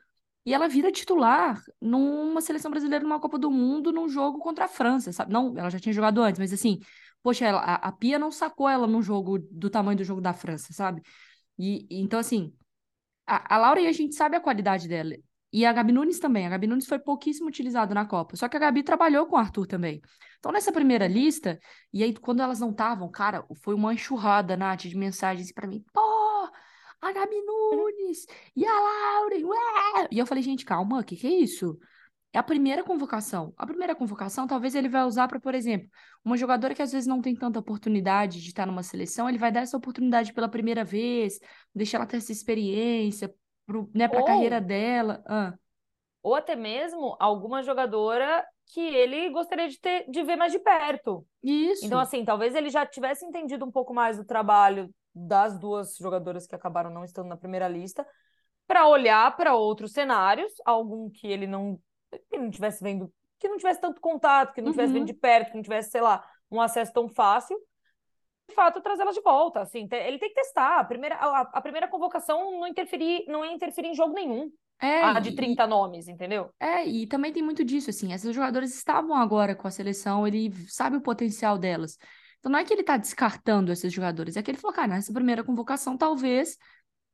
e 0.45 0.55
ela 0.55 0.69
vira 0.69 0.91
titular 0.91 1.61
numa 1.81 2.41
seleção 2.41 2.71
brasileira 2.71 3.05
numa 3.05 3.21
Copa 3.21 3.39
do 3.39 3.51
Mundo, 3.51 3.93
num 3.93 4.09
jogo 4.09 4.39
contra 4.39 4.65
a 4.65 4.69
França, 4.69 5.13
sabe? 5.13 5.33
Não, 5.33 5.55
ela 5.59 5.69
já 5.69 5.79
tinha 5.79 5.93
jogado 5.93 6.23
antes, 6.23 6.39
mas 6.39 6.53
assim, 6.53 6.79
poxa, 7.23 7.45
ela, 7.45 7.61
a, 7.61 7.75
a 7.75 7.93
Pia 7.93 8.19
não 8.19 8.31
sacou 8.31 8.69
ela 8.69 8.87
num 8.87 9.03
jogo 9.03 9.39
do 9.39 9.69
tamanho 9.69 9.99
do 9.99 10.05
jogo 10.05 10.21
da 10.21 10.33
França, 10.33 10.73
sabe? 10.73 11.03
E, 11.59 11.87
então, 11.91 12.19
assim, 12.19 12.53
a, 13.27 13.57
a 13.57 13.59
Laura 13.59 13.81
e 13.81 13.87
a 13.87 13.93
gente 13.93 14.15
sabe 14.15 14.37
a 14.37 14.41
qualidade 14.41 14.89
dela. 14.89 15.15
E 15.53 15.65
a 15.65 15.73
Gabi 15.73 15.93
Nunes 15.93 16.19
também. 16.19 16.47
A 16.47 16.51
Gabi 16.51 16.67
Nunes 16.67 16.87
foi 16.87 16.99
pouquíssimo 16.99 17.49
utilizada 17.49 17.95
na 17.95 18.05
Copa. 18.07 18.37
Só 18.37 18.49
que 18.49 18.57
a 18.57 18.61
Gabi 18.61 18.83
trabalhou 18.83 19.27
com 19.27 19.37
o 19.37 19.39
Arthur 19.39 19.67
também. 19.67 20.01
Então, 20.39 20.53
nessa 20.53 20.71
primeira 20.71 21.07
lista, 21.07 21.59
e 21.93 22.03
aí, 22.03 22.15
quando 22.15 22.43
elas 22.43 22.61
não 22.61 22.71
estavam, 22.71 23.11
cara, 23.11 23.45
foi 23.63 23.75
uma 23.75 23.93
enxurrada, 23.95 24.57
Nath, 24.57 24.83
de 24.83 24.97
mensagens 24.97 25.53
para 25.53 25.67
mim. 25.67 25.85
Pô, 25.93 26.01
a 27.01 27.13
Gabi 27.13 27.41
Nunes 27.43 28.27
e 28.57 28.67
a 28.67 28.73
Lauren, 28.73 29.45
ué! 29.45 30.09
E 30.11 30.19
eu 30.19 30.27
falei, 30.27 30.43
gente, 30.43 30.65
calma, 30.65 31.01
o 31.01 31.05
que, 31.05 31.17
que 31.17 31.27
é 31.27 31.31
isso? 31.31 31.79
É 32.33 32.39
a 32.39 32.43
primeira 32.43 32.85
convocação. 32.85 33.55
A 33.57 33.67
primeira 33.67 33.95
convocação, 33.95 34.47
talvez 34.47 34.75
ele 34.75 34.89
vai 34.89 35.05
usar 35.05 35.29
para, 35.29 35.41
por 35.41 35.55
exemplo, 35.55 35.89
uma 36.25 36.37
jogadora 36.37 36.75
que 36.75 36.83
às 36.83 36.93
vezes 36.93 37.07
não 37.07 37.23
tem 37.23 37.35
tanta 37.35 37.59
oportunidade 37.59 38.43
de 38.43 38.49
estar 38.49 38.67
numa 38.67 38.83
seleção, 38.83 39.29
ele 39.29 39.39
vai 39.39 39.51
dar 39.51 39.61
essa 39.61 39.77
oportunidade 39.77 40.33
pela 40.33 40.49
primeira 40.49 40.85
vez, 40.85 41.39
deixar 41.75 41.99
ela 41.99 42.07
ter 42.07 42.19
essa 42.19 42.33
experiência 42.33 43.33
né, 43.95 44.09
para 44.09 44.21
a 44.21 44.27
carreira 44.27 44.61
dela. 44.61 45.23
Ah. 45.27 45.55
Ou 46.23 46.35
até 46.35 46.55
mesmo 46.55 47.17
alguma 47.19 47.63
jogadora 47.63 48.45
que 48.67 48.81
ele 48.81 49.31
gostaria 49.31 49.69
de 49.69 49.81
ter 49.81 50.05
de 50.11 50.23
ver 50.23 50.37
mais 50.37 50.53
de 50.53 50.59
perto. 50.59 51.27
Isso. 51.43 51.87
Então, 51.87 51.99
assim, 51.99 52.25
talvez 52.25 52.55
ele 52.55 52.69
já 52.69 52.85
tivesse 52.85 53.25
entendido 53.25 53.65
um 53.65 53.71
pouco 53.71 53.95
mais 53.95 54.19
do 54.19 54.25
trabalho 54.25 54.91
das 55.27 55.59
duas 55.59 55.97
jogadoras 55.97 56.47
que 56.47 56.55
acabaram 56.55 56.91
não 56.91 57.05
estando 57.05 57.29
na 57.29 57.37
primeira 57.37 57.69
lista, 57.69 58.07
para 58.67 58.87
olhar 58.87 59.35
para 59.37 59.55
outros 59.55 59.93
cenários, 59.93 60.53
algum 60.65 61.11
que 61.11 61.27
ele 61.27 61.47
não 61.47 61.81
que 62.31 62.39
não 62.39 62.51
tivesse 62.51 62.83
vendo, 62.83 63.13
que 63.39 63.49
não 63.49 63.57
tivesse 63.57 63.81
tanto 63.81 64.01
contato, 64.01 64.55
que 64.55 64.63
não 64.63 64.71
tivesse 64.71 64.93
uhum. 64.93 65.01
vendo 65.01 65.07
de 65.07 65.15
perto, 65.15 65.51
que 65.51 65.57
não 65.57 65.63
tivesse, 65.63 65.91
sei 65.91 66.01
lá, 66.01 66.25
um 66.51 66.61
acesso 66.61 66.93
tão 66.93 67.09
fácil, 67.09 67.59
de 68.49 68.55
fato 68.55 68.81
trazê-las 68.81 69.15
de 69.15 69.21
volta, 69.21 69.61
assim, 69.61 69.87
ele 69.93 70.19
tem 70.19 70.31
que 70.31 70.35
testar. 70.35 70.81
A 70.81 70.85
primeira, 70.85 71.17
a, 71.17 71.41
a 71.53 71.61
primeira 71.61 71.87
convocação 71.87 72.59
não 72.59 72.67
interferir, 72.67 73.25
não 73.29 73.45
ia 73.45 73.53
interferir 73.53 73.89
em 73.89 73.95
jogo 73.95 74.15
nenhum. 74.15 74.51
É, 74.81 75.03
ah, 75.03 75.19
de 75.19 75.33
30 75.33 75.65
e, 75.65 75.67
nomes, 75.67 76.09
entendeu? 76.09 76.51
É, 76.59 76.87
e 76.87 77.07
também 77.07 77.33
tem 77.33 77.43
muito 77.43 77.65
disso, 77.65 77.91
assim, 77.91 78.13
essas 78.13 78.35
jogadoras 78.35 78.73
estavam 78.73 79.17
agora 79.17 79.55
com 79.55 79.67
a 79.67 79.71
seleção, 79.71 80.27
ele 80.27 80.53
sabe 80.69 80.97
o 80.97 81.01
potencial 81.01 81.59
delas. 81.59 81.99
Então 82.39 82.53
não 82.53 82.59
é 82.59 82.65
que 82.65 82.73
ele 82.73 82.83
tá 82.83 82.97
descartando 82.97 83.73
esses 83.73 83.93
jogadores, 83.93 84.37
é 84.37 84.43
que 84.43 84.51
ele 84.51 84.59
falou, 84.59 84.75
cara, 84.75 84.89
nessa 84.89 85.13
primeira 85.13 85.43
convocação 85.43 85.97
talvez 85.97 86.57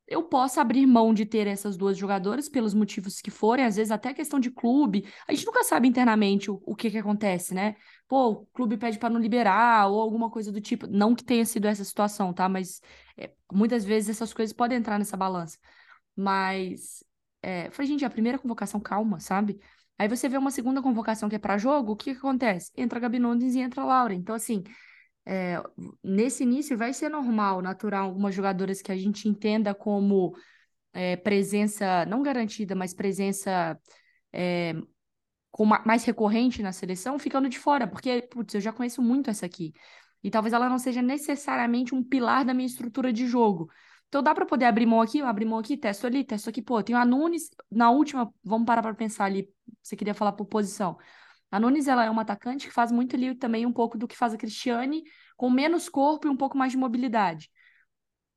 eu 0.07 0.23
posso 0.23 0.59
abrir 0.59 0.85
mão 0.85 1.13
de 1.13 1.25
ter 1.25 1.47
essas 1.47 1.75
duas 1.75 1.97
jogadoras 1.97 2.47
pelos 2.47 2.73
motivos 2.73 3.21
que 3.21 3.31
forem, 3.31 3.65
às 3.65 3.75
vezes 3.75 3.91
até 3.91 4.13
questão 4.13 4.39
de 4.39 4.51
clube. 4.51 5.07
A 5.27 5.33
gente 5.33 5.45
nunca 5.45 5.63
sabe 5.63 5.87
internamente 5.87 6.51
o, 6.51 6.61
o 6.63 6.75
que 6.75 6.91
que 6.91 6.97
acontece, 6.97 7.55
né? 7.55 7.75
Pô, 8.07 8.29
o 8.29 8.45
clube 8.47 8.77
pede 8.77 8.99
para 8.99 9.09
não 9.09 9.19
liberar 9.19 9.87
ou 9.87 9.99
alguma 9.99 10.29
coisa 10.29 10.51
do 10.51 10.61
tipo. 10.61 10.85
Não 10.87 11.15
que 11.15 11.23
tenha 11.23 11.43
sido 11.45 11.65
essa 11.67 11.83
situação, 11.83 12.31
tá? 12.33 12.47
Mas 12.47 12.81
é, 13.17 13.31
muitas 13.51 13.83
vezes 13.83 14.11
essas 14.11 14.31
coisas 14.31 14.53
podem 14.53 14.77
entrar 14.77 14.99
nessa 14.99 15.17
balança. 15.17 15.57
Mas, 16.15 17.03
é, 17.41 17.71
falei, 17.71 17.89
gente, 17.89 18.05
a 18.05 18.09
primeira 18.09 18.37
convocação, 18.37 18.79
calma, 18.79 19.19
sabe? 19.19 19.59
Aí 19.97 20.07
você 20.07 20.29
vê 20.29 20.37
uma 20.37 20.51
segunda 20.51 20.81
convocação 20.81 21.29
que 21.29 21.35
é 21.35 21.39
para 21.39 21.57
jogo, 21.57 21.93
o 21.93 21.95
que, 21.95 22.11
que 22.13 22.17
acontece? 22.19 22.71
Entra 22.75 22.99
a 22.99 23.01
Gabi 23.01 23.17
Nunes 23.17 23.55
e 23.55 23.59
entra 23.59 23.81
a 23.81 23.85
Laura. 23.85 24.13
Então, 24.13 24.35
assim, 24.35 24.63
é, 25.25 25.61
nesse 26.03 26.43
início 26.43 26.77
vai 26.77 26.93
ser 26.93 27.09
normal, 27.09 27.61
natural, 27.61 28.05
algumas 28.05 28.35
jogadoras 28.35 28.81
que 28.81 28.91
a 28.91 28.97
gente 28.97 29.27
entenda 29.27 29.73
como 29.73 30.35
é, 30.93 31.15
presença 31.15 32.05
não 32.05 32.21
garantida, 32.21 32.75
mas 32.75 32.93
presença 32.93 33.79
é, 34.31 34.73
com 35.51 35.65
mais 35.65 36.03
recorrente 36.03 36.61
na 36.61 36.71
seleção, 36.71 37.17
ficando 37.17 37.49
de 37.49 37.57
fora, 37.57 37.87
porque, 37.87 38.21
putz, 38.23 38.53
eu 38.55 38.61
já 38.61 38.73
conheço 38.73 39.01
muito 39.01 39.29
essa 39.29 39.45
aqui. 39.45 39.73
E 40.23 40.29
talvez 40.29 40.53
ela 40.53 40.69
não 40.69 40.77
seja 40.77 41.01
necessariamente 41.01 41.95
um 41.95 42.03
pilar 42.03 42.43
da 42.43 42.53
minha 42.53 42.65
estrutura 42.65 43.13
de 43.13 43.27
jogo. 43.27 43.69
Então 44.07 44.21
dá 44.23 44.33
para 44.33 44.45
poder 44.45 44.65
abrir 44.65 44.85
mão 44.85 45.01
aqui, 45.01 45.21
abrir 45.21 45.45
mão 45.45 45.59
aqui, 45.59 45.77
testo 45.77 46.07
ali, 46.07 46.23
testo 46.23 46.49
aqui. 46.49 46.61
Pô, 46.61 46.81
tem 46.83 46.95
a 46.95 47.05
Nunes, 47.05 47.49
na 47.71 47.89
última, 47.89 48.33
vamos 48.43 48.65
parar 48.65 48.81
para 48.81 48.93
pensar 48.93 49.25
ali, 49.25 49.49
você 49.81 49.95
queria 49.95 50.13
falar 50.13 50.33
por 50.33 50.45
posição. 50.45 50.97
A 51.51 51.59
Nunes, 51.59 51.87
ela 51.87 52.03
é 52.05 52.09
uma 52.09 52.23
atacante 52.23 52.67
que 52.67 52.73
faz 52.73 52.91
muito 52.91 53.15
ali 53.15 53.35
também 53.35 53.65
um 53.65 53.71
pouco 53.71 53.97
do 53.97 54.07
que 54.07 54.17
faz 54.17 54.33
a 54.33 54.37
Cristiane, 54.37 55.03
com 55.37 55.49
menos 55.49 55.87
corpo 55.87 56.27
e 56.27 56.29
um 56.29 56.37
pouco 56.37 56.57
mais 56.57 56.71
de 56.71 56.77
mobilidade. 56.77 57.49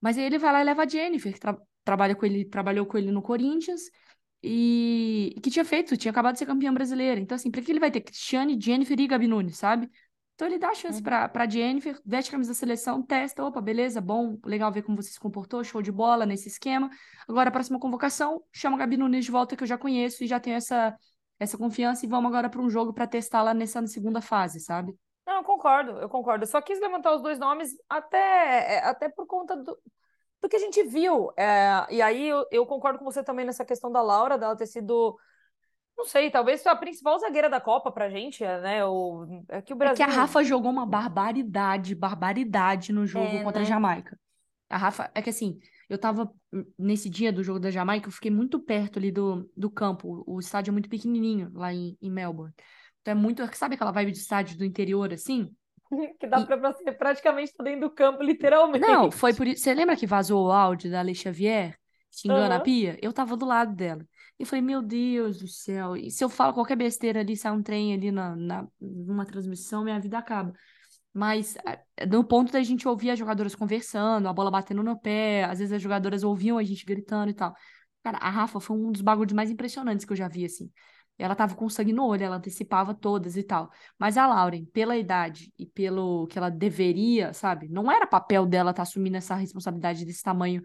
Mas 0.01 0.17
aí 0.19 0.25
ele 0.25 0.39
vai 0.39 0.53
lá 0.53 0.61
e 0.61 0.65
leva 0.65 0.83
a 0.83 0.89
Jennifer, 0.89 1.33
que 1.33 1.41
tra 1.41 1.57
trabalha 1.85 2.15
com 2.15 2.27
ele, 2.27 2.45
trabalhou 2.45 2.85
com 2.85 2.99
ele 2.99 3.11
no 3.11 3.23
Corinthians 3.23 3.81
e 4.43 5.35
que 5.43 5.51
tinha 5.51 5.65
feito, 5.65 5.97
tinha 5.97 6.11
acabado 6.11 6.35
de 6.35 6.41
ser 6.41 6.47
campeã 6.47 6.73
brasileira. 6.73 7.19
Então, 7.19 7.35
assim, 7.35 7.51
para 7.51 7.63
que 7.63 7.73
ele 7.73 7.81
vai 7.81 7.91
ter 7.91 8.03
Cristiane, 8.03 8.59
Jennifer 8.61 8.99
e 9.01 9.07
Gabi 9.07 9.27
Nunes, 9.27 9.57
sabe? 9.57 9.91
Então 10.39 10.47
ele 10.47 10.57
dá 10.57 10.69
a 10.69 10.75
chance 10.75 10.99
uhum. 10.99 11.03
para 11.03 11.29
para 11.29 11.51
Jennifer, 11.51 12.01
veste 12.07 12.29
a 12.29 12.33
camisa 12.33 12.53
da 12.53 12.55
seleção, 12.55 13.03
testa, 13.03 13.43
opa, 13.43 13.61
beleza, 13.61 14.01
bom, 14.01 14.39
legal 14.45 14.71
ver 14.71 14.83
como 14.83 15.03
você 15.03 15.11
se 15.11 15.19
comportou, 15.19 15.65
show 15.65 15.83
de 15.83 15.91
bola 15.91 16.25
nesse 16.25 16.47
esquema. 16.47 16.89
Agora 17.29 17.49
a 17.49 17.53
próxima 17.53 17.81
convocação, 17.81 18.41
chama 18.53 18.77
a 18.77 18.79
Gabi 18.79 18.97
Nunes 18.97 19.25
de 19.25 19.33
volta 19.33 19.57
que 19.57 19.65
eu 19.65 19.67
já 19.67 19.77
conheço 19.77 20.23
e 20.23 20.29
já 20.29 20.39
tenho 20.39 20.55
essa 20.55 20.97
essa 21.39 21.57
confiança 21.57 22.05
e 22.05 22.09
vamos 22.09 22.31
agora 22.31 22.49
para 22.49 22.61
um 22.61 22.71
jogo 22.71 22.93
para 22.93 23.07
testar 23.07 23.43
lá 23.43 23.55
nessa 23.55 23.87
segunda 23.87 24.21
fase, 24.21 24.61
sabe? 24.61 24.97
Não, 25.27 25.37
eu 25.37 25.45
concordo, 25.45 25.93
eu 25.99 26.09
concordo. 26.09 26.45
Eu 26.45 26.49
só 26.49 26.61
quis 26.61 26.81
levantar 26.81 27.15
os 27.15 27.23
dois 27.23 27.39
nomes 27.39 27.71
até, 27.89 28.77
é, 28.77 28.79
até 28.85 29.09
por 29.09 29.27
conta 29.27 29.55
do, 29.57 29.79
do 30.41 30.49
que 30.49 30.57
a 30.57 30.59
gente 30.59 30.83
viu. 30.85 31.31
É, 31.37 31.87
e 31.91 32.01
aí 32.01 32.29
eu, 32.29 32.47
eu, 32.51 32.67
concordo 32.67 32.99
com 32.99 33.05
você 33.05 33.23
também 33.23 33.45
nessa 33.45 33.65
questão 33.65 33.93
da 33.93 34.01
Laura, 34.01 34.39
dela 34.39 34.57
ter 34.57 34.67
sido. 34.67 35.17
Não 35.97 36.07
sei, 36.07 36.31
talvez 36.31 36.65
a 36.67 36.77
principal 36.77 37.19
zagueira 37.19 37.51
da 37.51 37.61
Copa 37.61 37.91
pra 37.91 38.09
gente, 38.09 38.43
né? 38.43 38.85
O, 38.85 39.45
é 39.49 39.61
que 39.61 39.75
o 39.75 39.77
Brasil. 39.77 40.03
É 40.03 40.07
que 40.07 40.13
a 40.13 40.15
Rafa 40.15 40.43
jogou 40.43 40.71
uma 40.71 40.87
barbaridade, 40.87 41.95
barbaridade 41.95 42.93
no 42.93 43.05
jogo 43.05 43.37
é, 43.37 43.43
contra 43.43 43.61
né? 43.61 43.67
a 43.67 43.69
Jamaica. 43.69 44.19
A 44.71 44.77
Rafa, 44.77 45.11
é 45.15 45.21
que 45.21 45.31
assim, 45.31 45.59
eu 45.89 45.99
tava 45.99 46.31
nesse 46.79 47.09
dia 47.09 47.33
do 47.33 47.43
jogo 47.43 47.59
da 47.59 47.71
Jamaica, 47.71 48.09
eu 48.09 48.13
fiquei 48.13 48.31
muito 48.31 48.61
perto 48.61 48.99
ali 48.99 49.11
do, 49.11 49.51
do 49.57 49.71
campo. 49.71 50.23
O 50.27 50.39
estádio 50.39 50.71
é 50.71 50.73
muito 50.73 50.89
pequenininho 50.89 51.51
lá 51.55 51.73
em, 51.73 51.97
em 52.01 52.11
Melbourne. 52.11 52.53
Então 53.01 53.13
é 53.13 53.15
muito, 53.15 53.43
sabe 53.57 53.75
aquela 53.75 53.93
vibe 53.93 54.13
de 54.13 54.19
estádio 54.19 54.59
do 54.59 54.65
interior 54.65 55.13
assim? 55.13 55.51
que 56.21 56.27
dá 56.27 56.41
e... 56.41 56.47
pra 56.47 56.73
ser 56.75 56.93
praticamente 56.93 57.53
dentro 57.63 57.89
do 57.89 57.91
campo, 57.91 58.23
literalmente. 58.23 58.87
Não, 58.87 59.11
foi 59.11 59.33
por 59.33 59.47
isso. 59.47 59.63
Você 59.63 59.73
lembra 59.73 59.97
que 59.97 60.07
vazou 60.07 60.47
o 60.47 60.53
áudio 60.53 60.91
da 60.91 61.01
Alexia 61.01 61.33
Xavier 61.33 61.79
xingando 62.11 62.51
uhum. 62.51 62.57
a 62.57 62.61
pia? 62.61 62.99
Eu 63.01 63.13
tava 63.13 63.37
do 63.37 63.47
lado 63.47 63.75
dela. 63.75 64.05
E 64.39 64.45
falei, 64.45 64.63
meu 64.63 64.81
Deus 64.81 65.41
do 65.41 65.49
céu. 65.49 65.97
E 65.97 66.11
se 66.11 66.23
eu 66.23 66.29
falo 66.29 66.55
qualquer 66.55 66.77
besteira 66.77 67.21
ali, 67.21 67.37
sai 67.37 67.51
um 67.53 67.63
trem 67.63 67.93
ali 67.93 68.13
na, 68.13 68.37
na, 68.37 68.69
numa 68.81 69.27
transmissão, 69.27 69.83
minha 69.83 69.99
vida 69.99 70.17
acaba. 70.17 70.53
Mas 71.19 71.57
no 72.09 72.23
ponto 72.23 72.53
da 72.53 72.63
gente 72.63 72.87
ouvir 72.87 73.11
as 73.11 73.19
jogadoras 73.19 73.53
conversando, 73.53 74.29
a 74.29 74.33
bola 74.33 74.53
batendo 74.53 74.85
no 74.85 74.97
pé, 74.97 75.43
às 75.43 75.59
vezes 75.59 75.73
as 75.73 75.83
jogadoras 75.83 76.23
ouviam 76.23 76.57
a 76.57 76.63
gente 76.63 76.87
gritando 76.87 77.29
e 77.29 77.35
tal. 77.35 77.57
Cara, 78.05 78.19
a 78.19 78.31
Rafa 78.31 78.61
foi 78.61 78.77
um 78.77 78.93
dos 78.93 79.01
bagulhos 79.01 79.33
mais 79.33 79.51
impressionantes 79.51 80.07
que 80.07 80.13
eu 80.13 80.17
já 80.17 80.29
vi, 80.29 80.45
assim. 80.45 80.71
Ela 81.19 81.35
tava 81.35 81.57
com 81.57 81.69
sangue 81.69 81.93
no 81.93 82.05
olho, 82.07 82.23
ela 82.23 82.37
antecipava 82.37 82.95
todas 82.95 83.37
e 83.37 83.43
tal. 83.43 83.69
Mas 83.99 84.17
a 84.17 84.29
Lauren, 84.29 84.65
pela 84.67 84.97
idade 84.97 85.53
e 85.59 85.67
pelo 85.67 86.29
que 86.29 86.39
ela 86.39 86.51
deveria, 86.51 87.33
sabe? 87.33 87.69
Não 87.69 87.91
era 87.91 88.07
papel 88.07 88.47
dela 88.47 88.71
estar 88.71 88.85
tá 88.85 88.89
assumindo 88.89 89.17
essa 89.17 89.35
responsabilidade 89.35 90.05
desse 90.05 90.23
tamanho 90.23 90.63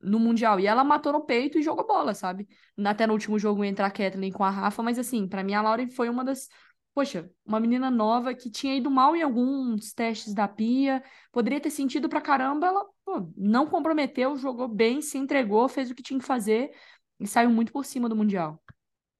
no 0.00 0.18
Mundial. 0.18 0.58
E 0.58 0.66
ela 0.66 0.82
matou 0.82 1.12
no 1.12 1.24
peito 1.24 1.56
e 1.56 1.62
jogou 1.62 1.86
bola, 1.86 2.14
sabe? 2.14 2.48
Até 2.84 3.06
no 3.06 3.12
último 3.12 3.38
jogo 3.38 3.62
entre 3.64 3.84
a 3.84 3.90
Kathleen 3.92 4.32
com 4.32 4.42
a 4.42 4.50
Rafa, 4.50 4.82
mas 4.82 4.98
assim, 4.98 5.28
para 5.28 5.44
mim 5.44 5.54
a 5.54 5.62
Lauren 5.62 5.88
foi 5.88 6.08
uma 6.08 6.24
das 6.24 6.48
poxa, 6.98 7.30
uma 7.46 7.60
menina 7.60 7.92
nova 7.92 8.34
que 8.34 8.50
tinha 8.50 8.74
ido 8.74 8.90
mal 8.90 9.14
em 9.14 9.22
alguns 9.22 9.92
testes 9.92 10.34
da 10.34 10.48
pia, 10.48 11.00
poderia 11.30 11.60
ter 11.60 11.70
sentido 11.70 12.08
pra 12.08 12.20
caramba, 12.20 12.66
ela 12.66 12.84
pô, 13.04 13.32
não 13.36 13.68
comprometeu, 13.68 14.36
jogou 14.36 14.66
bem, 14.66 15.00
se 15.00 15.16
entregou, 15.16 15.68
fez 15.68 15.92
o 15.92 15.94
que 15.94 16.02
tinha 16.02 16.18
que 16.18 16.26
fazer 16.26 16.72
e 17.20 17.24
saiu 17.24 17.50
muito 17.50 17.72
por 17.72 17.84
cima 17.84 18.08
do 18.08 18.16
Mundial. 18.16 18.60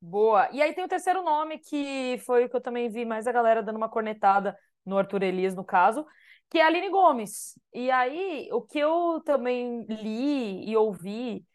Boa. 0.00 0.49
E 0.50 0.61
aí 0.61 0.73
tem 0.73 0.82
o 0.82 0.88
terceiro 0.88 1.23
nome, 1.23 1.61
que 1.61 2.20
foi 2.26 2.47
o 2.47 2.49
que 2.49 2.56
eu 2.56 2.61
também 2.61 2.88
vi 2.88 3.04
mais 3.04 3.28
a 3.28 3.32
galera 3.32 3.62
dando 3.62 3.76
uma 3.76 3.88
cornetada 3.88 4.58
no 4.85 4.99
Arthur 4.99 5.23
Elias, 5.23 5.54
no 5.54 5.62
caso, 5.62 6.04
que 6.50 6.58
é 6.58 6.64
a 6.64 6.66
Aline 6.66 6.90
Gomes. 6.90 7.52
E 7.73 7.92
aí, 7.92 8.49
o 8.50 8.61
que 8.61 8.80
eu 8.80 9.23
também 9.25 9.87
li 9.88 10.68
e 10.68 10.76
ouvi 10.76 11.47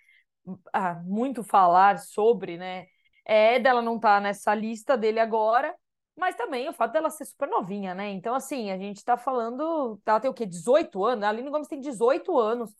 ah, 0.71 1.01
muito 1.03 1.43
falar 1.43 1.99
sobre, 1.99 2.57
né, 2.57 2.85
é 3.25 3.59
dela 3.59 3.81
não 3.81 3.97
estar 3.97 4.15
tá 4.15 4.21
nessa 4.21 4.55
lista 4.55 4.97
dele 4.97 5.19
agora, 5.19 5.75
mas 6.17 6.35
também 6.35 6.69
o 6.69 6.73
fato 6.73 6.93
dela 6.93 7.09
ser 7.09 7.25
super 7.25 7.47
novinha, 7.47 7.93
né? 7.95 8.09
Então, 8.11 8.35
assim, 8.35 8.71
a 8.71 8.77
gente 8.77 9.03
tá 9.03 9.17
falando. 9.17 9.99
Ela 10.05 10.19
tem 10.19 10.29
o 10.29 10.33
quê? 10.33 10.45
18 10.45 11.03
anos? 11.03 11.23
A 11.23 11.29
Aline 11.29 11.49
Gomes 11.49 11.67
tem 11.67 11.79
18 11.79 12.37
anos. 12.37 12.71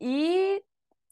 E 0.00 0.62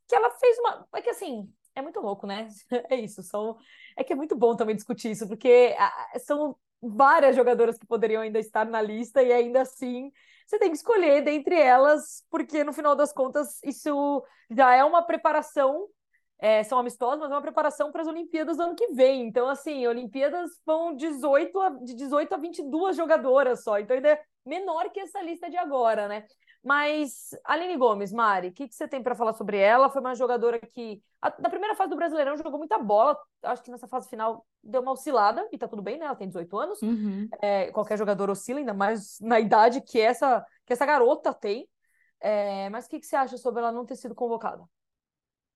que 0.08 0.14
ela 0.14 0.30
fez 0.30 0.58
uma. 0.58 0.86
É 0.94 1.02
que 1.02 1.10
assim, 1.10 1.52
é 1.74 1.82
muito 1.82 2.00
louco, 2.00 2.26
né? 2.26 2.48
É 2.90 2.96
isso. 2.96 3.22
São... 3.22 3.56
É 3.96 4.04
que 4.04 4.12
é 4.12 4.16
muito 4.16 4.36
bom 4.36 4.56
também 4.56 4.76
discutir 4.76 5.10
isso, 5.10 5.26
porque 5.28 5.74
são 6.24 6.56
várias 6.82 7.36
jogadoras 7.36 7.78
que 7.78 7.86
poderiam 7.86 8.22
ainda 8.22 8.38
estar 8.38 8.64
na 8.66 8.80
lista 8.80 9.22
e 9.22 9.32
ainda 9.32 9.62
assim 9.62 10.10
você 10.46 10.58
tem 10.58 10.70
que 10.70 10.76
escolher 10.76 11.22
dentre 11.22 11.54
elas, 11.54 12.24
porque 12.28 12.64
no 12.64 12.72
final 12.72 12.96
das 12.96 13.12
contas 13.12 13.60
isso 13.62 14.24
já 14.50 14.74
é 14.74 14.82
uma 14.82 15.02
preparação 15.02 15.86
é, 16.40 16.62
são 16.64 16.78
amistosos, 16.78 17.20
mas 17.20 17.30
é 17.30 17.34
uma 17.34 17.42
preparação 17.42 17.92
para 17.92 18.00
as 18.00 18.08
Olimpíadas 18.08 18.56
do 18.56 18.62
ano 18.62 18.74
que 18.74 18.88
vem. 18.94 19.26
Então, 19.26 19.48
assim, 19.48 19.86
Olimpíadas 19.86 20.50
vão 20.64 20.96
18 20.96 21.60
a, 21.60 21.68
de 21.70 21.94
18 21.94 22.34
a 22.34 22.38
22 22.38 22.96
jogadoras 22.96 23.62
só. 23.62 23.78
Então, 23.78 23.94
ainda 23.94 24.08
é 24.08 24.22
menor 24.44 24.90
que 24.90 25.00
essa 25.00 25.20
lista 25.20 25.50
de 25.50 25.58
agora, 25.58 26.08
né? 26.08 26.24
Mas, 26.62 27.30
Aline 27.44 27.76
Gomes, 27.76 28.12
Mari, 28.12 28.48
o 28.48 28.52
que, 28.52 28.68
que 28.68 28.74
você 28.74 28.88
tem 28.88 29.02
para 29.02 29.14
falar 29.14 29.34
sobre 29.34 29.58
ela? 29.58 29.90
Foi 29.90 30.00
uma 30.00 30.14
jogadora 30.14 30.58
que, 30.58 31.02
a, 31.20 31.32
na 31.40 31.50
primeira 31.50 31.74
fase 31.74 31.90
do 31.90 31.96
Brasileirão, 31.96 32.36
jogou 32.36 32.58
muita 32.58 32.78
bola. 32.78 33.18
Acho 33.42 33.62
que 33.62 33.70
nessa 33.70 33.88
fase 33.88 34.08
final 34.08 34.46
deu 34.62 34.80
uma 34.80 34.92
oscilada, 34.92 35.46
e 35.52 35.58
tá 35.58 35.68
tudo 35.68 35.82
bem, 35.82 35.98
né? 35.98 36.06
Ela 36.06 36.16
tem 36.16 36.28
18 36.28 36.58
anos. 36.58 36.80
Uhum. 36.80 37.28
É, 37.40 37.70
qualquer 37.70 37.98
jogador 37.98 38.30
oscila, 38.30 38.60
ainda 38.60 38.74
mais 38.74 39.18
na 39.20 39.38
idade 39.38 39.82
que 39.82 40.00
essa, 40.00 40.44
que 40.64 40.72
essa 40.72 40.86
garota 40.86 41.34
tem. 41.34 41.68
É, 42.18 42.68
mas 42.70 42.86
o 42.86 42.88
que, 42.88 43.00
que 43.00 43.06
você 43.06 43.16
acha 43.16 43.36
sobre 43.36 43.60
ela 43.60 43.72
não 43.72 43.84
ter 43.84 43.96
sido 43.96 44.14
convocada? 44.14 44.64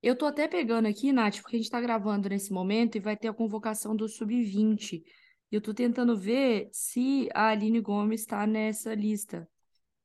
Eu 0.04 0.14
tô 0.14 0.26
até 0.26 0.46
pegando 0.46 0.86
aqui, 0.86 1.12
Nath, 1.12 1.40
porque 1.40 1.56
a 1.56 1.58
gente 1.58 1.70
tá 1.70 1.80
gravando 1.80 2.28
nesse 2.28 2.52
momento 2.52 2.96
e 2.96 3.00
vai 3.00 3.16
ter 3.16 3.28
a 3.28 3.32
convocação 3.32 3.96
do 3.96 4.06
Sub-20. 4.06 5.02
Eu 5.50 5.62
tô 5.62 5.72
tentando 5.72 6.14
ver 6.14 6.68
se 6.70 7.26
a 7.32 7.48
Aline 7.48 7.80
Gomes 7.80 8.20
está 8.20 8.46
nessa 8.46 8.94
lista. 8.94 9.48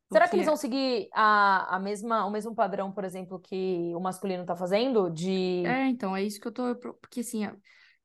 Será 0.09 0.29
que 0.29 0.37
eles 0.37 0.45
vão 0.45 0.55
seguir 0.55 1.09
a, 1.13 1.75
a 1.75 1.79
mesma, 1.81 2.25
o 2.25 2.31
mesmo 2.31 2.55
padrão, 2.55 2.93
por 2.93 3.03
exemplo, 3.03 3.41
que 3.41 3.93
o 3.93 3.99
masculino 3.99 4.45
tá 4.45 4.55
fazendo? 4.55 5.09
De. 5.09 5.65
É, 5.65 5.87
então, 5.89 6.15
é 6.15 6.23
isso 6.23 6.39
que 6.39 6.47
eu 6.47 6.53
tô. 6.53 6.73
Porque 6.77 7.19
assim, 7.19 7.43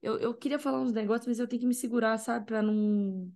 eu, 0.03 0.19
eu 0.19 0.35
queria 0.35 0.59
falar 0.59 0.81
uns 0.81 0.93
negócios, 0.93 1.29
mas 1.29 1.39
eu 1.39 1.47
tenho 1.47 1.61
que 1.61 1.69
me 1.69 1.75
segurar, 1.75 2.19
sabe, 2.19 2.45
pra 2.45 2.61
não 2.61 3.31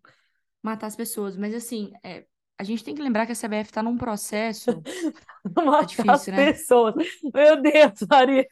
matar 0.61 0.89
as 0.89 0.97
pessoas. 0.97 1.37
Mas 1.37 1.55
assim, 1.55 1.93
é, 2.03 2.27
a 2.59 2.65
gente 2.65 2.83
tem 2.83 2.95
que 2.95 3.01
lembrar 3.01 3.25
que 3.25 3.31
a 3.31 3.37
CBF 3.37 3.71
está 3.71 3.83
num 3.83 3.97
processo. 3.97 4.71
Tá 5.55 5.81
difícil, 5.83 6.35
né? 6.35 6.53
Pessoas. 6.53 6.95
Meu 7.33 7.63
Deus, 7.63 7.93
Maria. 8.11 8.47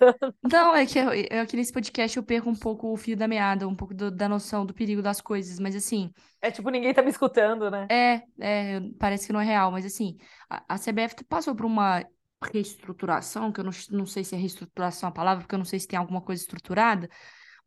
Não, 0.51 0.75
é 0.75 0.87
que, 0.87 0.99
eu, 0.99 1.11
é 1.11 1.45
que 1.45 1.55
nesse 1.55 1.71
podcast 1.71 2.17
eu 2.17 2.23
perco 2.23 2.49
um 2.49 2.55
pouco 2.55 2.91
o 2.91 2.97
fio 2.97 3.15
da 3.15 3.29
meada, 3.29 3.69
um 3.69 3.75
pouco 3.75 3.93
do, 3.93 4.11
da 4.11 4.27
noção 4.27 4.65
do 4.65 4.73
perigo 4.73 5.03
das 5.03 5.21
coisas, 5.21 5.59
mas 5.59 5.77
assim. 5.77 6.11
É 6.41 6.51
tipo, 6.51 6.71
ninguém 6.71 6.95
tá 6.95 7.03
me 7.03 7.11
escutando, 7.11 7.71
né? 7.71 7.87
É, 7.91 8.23
é 8.41 8.81
parece 8.99 9.27
que 9.27 9.33
não 9.33 9.41
é 9.41 9.45
real, 9.45 9.71
mas 9.71 9.85
assim, 9.85 10.17
a, 10.49 10.75
a 10.75 10.79
CBF 10.79 11.23
passou 11.29 11.55
por 11.55 11.67
uma 11.67 12.03
reestruturação, 12.43 13.53
que 13.53 13.61
eu 13.61 13.65
não, 13.65 13.73
não 13.91 14.07
sei 14.07 14.25
se 14.25 14.35
é 14.35 14.39
reestruturação 14.39 15.09
a 15.09 15.13
palavra, 15.13 15.43
porque 15.43 15.55
eu 15.55 15.59
não 15.59 15.67
sei 15.67 15.79
se 15.79 15.89
tem 15.89 15.99
alguma 15.99 16.23
coisa 16.23 16.41
estruturada, 16.41 17.11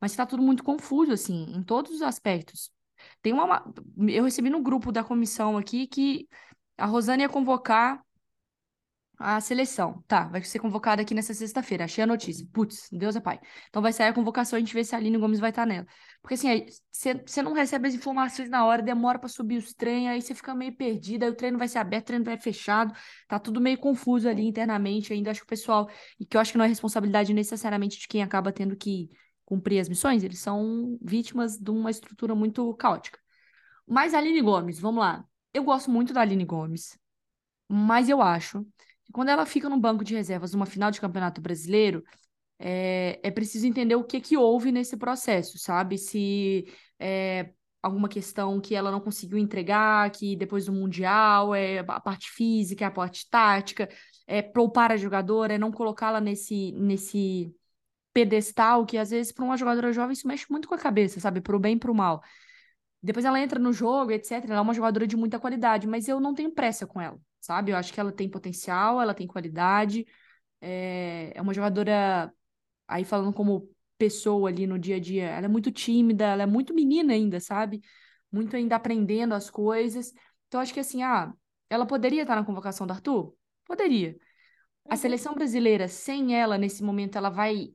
mas 0.01 0.11
está 0.11 0.25
tudo 0.25 0.41
muito 0.41 0.63
confuso, 0.63 1.11
assim, 1.11 1.53
em 1.55 1.61
todos 1.61 1.91
os 1.91 2.01
aspectos. 2.01 2.71
Tem 3.21 3.33
uma. 3.33 3.63
Eu 4.07 4.23
recebi 4.23 4.49
no 4.49 4.61
grupo 4.61 4.91
da 4.91 5.03
comissão 5.03 5.57
aqui 5.57 5.87
que 5.87 6.27
a 6.77 6.85
Rosane 6.85 7.23
ia 7.23 7.29
convocar 7.29 8.03
a 9.19 9.41
seleção. 9.41 10.01
Tá, 10.07 10.23
vai 10.29 10.41
ser 10.43 10.59
convocada 10.59 11.01
aqui 11.01 11.13
nessa 11.13 11.33
sexta-feira. 11.33 11.83
Achei 11.83 12.03
a 12.03 12.07
notícia. 12.07 12.47
Putz, 12.53 12.87
Deus 12.89 13.15
é 13.17 13.19
pai. 13.19 13.39
Então 13.67 13.81
vai 13.81 13.91
sair 13.91 14.07
a 14.07 14.13
convocação, 14.13 14.55
a 14.55 14.59
gente 14.59 14.73
vê 14.73 14.83
se 14.83 14.95
a 14.95 14.97
Aline 14.97 15.17
Gomes 15.17 15.39
vai 15.39 15.49
estar 15.49 15.65
nela. 15.65 15.85
Porque 16.21 16.35
assim, 16.35 16.65
você 17.25 17.41
não 17.43 17.53
recebe 17.53 17.87
as 17.87 17.93
informações 17.93 18.49
na 18.49 18.65
hora, 18.65 18.81
demora 18.81 19.19
para 19.19 19.27
subir 19.27 19.57
os 19.57 19.73
treinos, 19.73 20.09
aí 20.09 20.21
você 20.21 20.33
fica 20.33 20.55
meio 20.55 20.73
perdido, 20.75 21.23
aí 21.23 21.29
o 21.29 21.35
treino 21.35 21.57
vai 21.57 21.67
ser 21.67 21.79
aberto, 21.79 22.05
o 22.05 22.07
treino 22.07 22.25
vai 22.25 22.37
fechado, 22.37 22.93
tá 23.27 23.37
tudo 23.37 23.59
meio 23.59 23.77
confuso 23.77 24.27
ali 24.29 24.47
internamente 24.47 25.11
ainda. 25.11 25.31
Acho 25.31 25.41
que 25.41 25.45
o 25.45 25.49
pessoal, 25.49 25.89
e 26.17 26.25
que 26.25 26.37
eu 26.37 26.41
acho 26.41 26.53
que 26.53 26.57
não 26.57 26.65
é 26.65 26.67
responsabilidade 26.69 27.33
necessariamente 27.33 27.99
de 27.99 28.07
quem 28.07 28.23
acaba 28.23 28.53
tendo 28.53 28.75
que 28.77 29.09
cumprir 29.49 29.79
as 29.79 29.89
missões, 29.89 30.23
eles 30.23 30.39
são 30.39 30.97
vítimas 31.01 31.57
de 31.57 31.71
uma 31.71 31.89
estrutura 31.89 32.35
muito 32.35 32.71
caótica. 32.75 33.19
Mas 33.87 34.13
a 34.13 34.19
Aline 34.19 34.41
Gomes, 34.41 34.79
vamos 34.79 35.01
lá. 35.01 35.25
Eu 35.51 35.63
gosto 35.63 35.89
muito 35.89 36.13
da 36.13 36.21
Aline 36.21 36.45
Gomes, 36.45 36.97
mas 37.67 38.07
eu 38.09 38.21
acho 38.21 38.63
que 39.03 39.11
quando 39.11 39.29
ela 39.29 39.45
fica 39.47 39.67
no 39.67 39.79
banco 39.79 40.03
de 40.03 40.13
reservas 40.13 40.53
numa 40.53 40.67
final 40.67 40.91
de 40.91 41.01
campeonato 41.01 41.41
brasileiro, 41.41 42.03
é, 42.59 43.19
é 43.23 43.31
preciso 43.31 43.65
entender 43.65 43.95
o 43.95 44.03
que, 44.03 44.21
que 44.21 44.37
houve 44.37 44.71
nesse 44.71 44.95
processo, 44.95 45.57
sabe? 45.57 45.97
Se 45.97 46.65
é, 46.99 47.51
alguma 47.81 48.07
questão 48.07 48.61
que 48.61 48.75
ela 48.75 48.91
não 48.91 48.99
conseguiu 48.99 49.39
entregar, 49.39 50.11
que 50.11 50.35
depois 50.35 50.65
do 50.65 50.73
Mundial, 50.73 51.55
é 51.55 51.79
a 51.79 51.99
parte 51.99 52.29
física, 52.29 52.87
a 52.87 52.91
parte 52.91 53.27
tática, 53.29 53.89
é 54.27 54.43
poupar 54.43 54.91
a 54.91 54.97
jogadora, 54.97 55.55
é 55.55 55.57
não 55.57 55.71
colocá-la 55.71 56.21
nesse, 56.21 56.71
nesse 56.73 57.51
pedestal 58.23 58.85
que 58.85 58.97
às 58.97 59.09
vezes 59.11 59.31
para 59.31 59.45
uma 59.45 59.57
jogadora 59.57 59.93
jovem 59.93 60.13
isso 60.13 60.27
mexe 60.27 60.45
muito 60.49 60.67
com 60.67 60.75
a 60.75 60.77
cabeça, 60.77 61.19
sabe? 61.19 61.41
Pro 61.41 61.59
bem 61.59 61.75
e 61.75 61.79
pro 61.79 61.95
mal. 61.95 62.21
Depois 63.01 63.25
ela 63.25 63.39
entra 63.39 63.59
no 63.59 63.71
jogo, 63.71 64.11
etc. 64.11 64.45
Ela 64.45 64.57
é 64.57 64.61
uma 64.61 64.73
jogadora 64.73 65.07
de 65.07 65.15
muita 65.15 65.39
qualidade, 65.39 65.87
mas 65.87 66.07
eu 66.07 66.19
não 66.19 66.33
tenho 66.33 66.51
pressa 66.51 66.85
com 66.85 66.99
ela, 66.99 67.19
sabe? 67.39 67.71
Eu 67.71 67.77
acho 67.77 67.93
que 67.93 67.99
ela 67.99 68.11
tem 68.11 68.29
potencial, 68.29 69.01
ela 69.01 69.13
tem 69.13 69.27
qualidade. 69.27 70.05
É, 70.61 71.31
é 71.35 71.41
uma 71.41 71.53
jogadora, 71.53 72.33
aí 72.87 73.05
falando 73.05 73.33
como 73.33 73.69
pessoa 73.97 74.49
ali 74.49 74.67
no 74.67 74.77
dia 74.79 74.97
a 74.97 74.99
dia, 74.99 75.25
ela 75.29 75.45
é 75.45 75.49
muito 75.49 75.71
tímida, 75.71 76.25
ela 76.25 76.43
é 76.43 76.45
muito 76.45 76.73
menina 76.73 77.13
ainda, 77.13 77.39
sabe? 77.39 77.81
Muito 78.31 78.55
ainda 78.55 78.75
aprendendo 78.75 79.33
as 79.33 79.49
coisas. 79.49 80.13
Então, 80.47 80.59
acho 80.59 80.73
que 80.73 80.79
assim, 80.79 81.03
ah, 81.03 81.33
ela 81.69 81.85
poderia 81.85 82.23
estar 82.23 82.35
na 82.35 82.45
convocação 82.45 82.85
do 82.87 82.93
Arthur? 82.93 83.33
Poderia. 83.65 84.17
A 84.89 84.93
uhum. 84.93 84.97
seleção 84.97 85.33
brasileira, 85.35 85.87
sem 85.87 86.35
ela, 86.35 86.57
nesse 86.57 86.83
momento, 86.83 87.17
ela 87.17 87.29
vai 87.29 87.73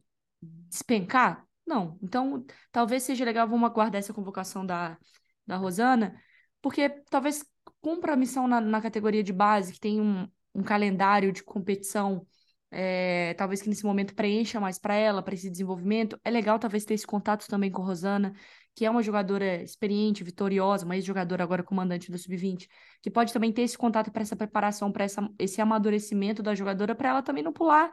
despencar? 0.69 1.47
Não. 1.67 1.99
Então, 2.03 2.45
talvez 2.71 3.03
seja 3.03 3.25
legal, 3.25 3.49
vamos 3.49 3.69
aguardar 3.69 3.99
essa 3.99 4.13
convocação 4.13 4.65
da, 4.65 4.99
da 5.47 5.57
Rosana, 5.57 6.15
porque 6.61 6.89
talvez 7.11 7.45
cumpra 7.81 8.15
a 8.15 8.17
missão 8.17 8.47
na, 8.47 8.61
na 8.61 8.81
categoria 8.81 9.23
de 9.23 9.33
base, 9.33 9.73
que 9.73 9.81
tem 9.81 10.01
um, 10.01 10.29
um 10.55 10.63
calendário 10.63 11.33
de 11.33 11.43
competição, 11.43 12.27
é, 12.71 13.35
talvez 13.35 13.63
que 13.63 13.69
nesse 13.69 13.85
momento 13.85 14.15
preencha 14.15 14.61
mais 14.61 14.79
para 14.79 14.95
ela, 14.95 15.23
para 15.23 15.35
esse 15.35 15.51
desenvolvimento. 15.51 16.19
É 16.25 16.31
legal, 16.31 16.59
talvez, 16.59 16.85
ter 16.85 16.95
esse 16.95 17.07
contato 17.07 17.47
também 17.47 17.71
com 17.71 17.83
a 17.83 17.87
Rosana, 17.87 18.35
que 18.75 18.85
é 18.85 18.91
uma 18.91 19.03
jogadora 19.03 19.63
experiente, 19.63 20.25
vitoriosa, 20.25 20.85
uma 20.85 20.97
ex-jogadora 20.97 21.45
agora 21.45 21.63
comandante 21.63 22.11
do 22.11 22.19
Sub-20, 22.19 22.69
que 23.01 23.11
pode 23.11 23.33
também 23.33 23.53
ter 23.53 23.63
esse 23.63 23.79
contato 23.79 24.11
para 24.11 24.23
essa 24.23 24.35
preparação, 24.35 24.91
para 24.91 25.07
esse 25.39 25.61
amadurecimento 25.61 26.43
da 26.43 26.55
jogadora, 26.55 26.95
para 26.95 27.11
ela 27.11 27.23
também 27.23 27.45
não 27.45 27.53
pular 27.53 27.93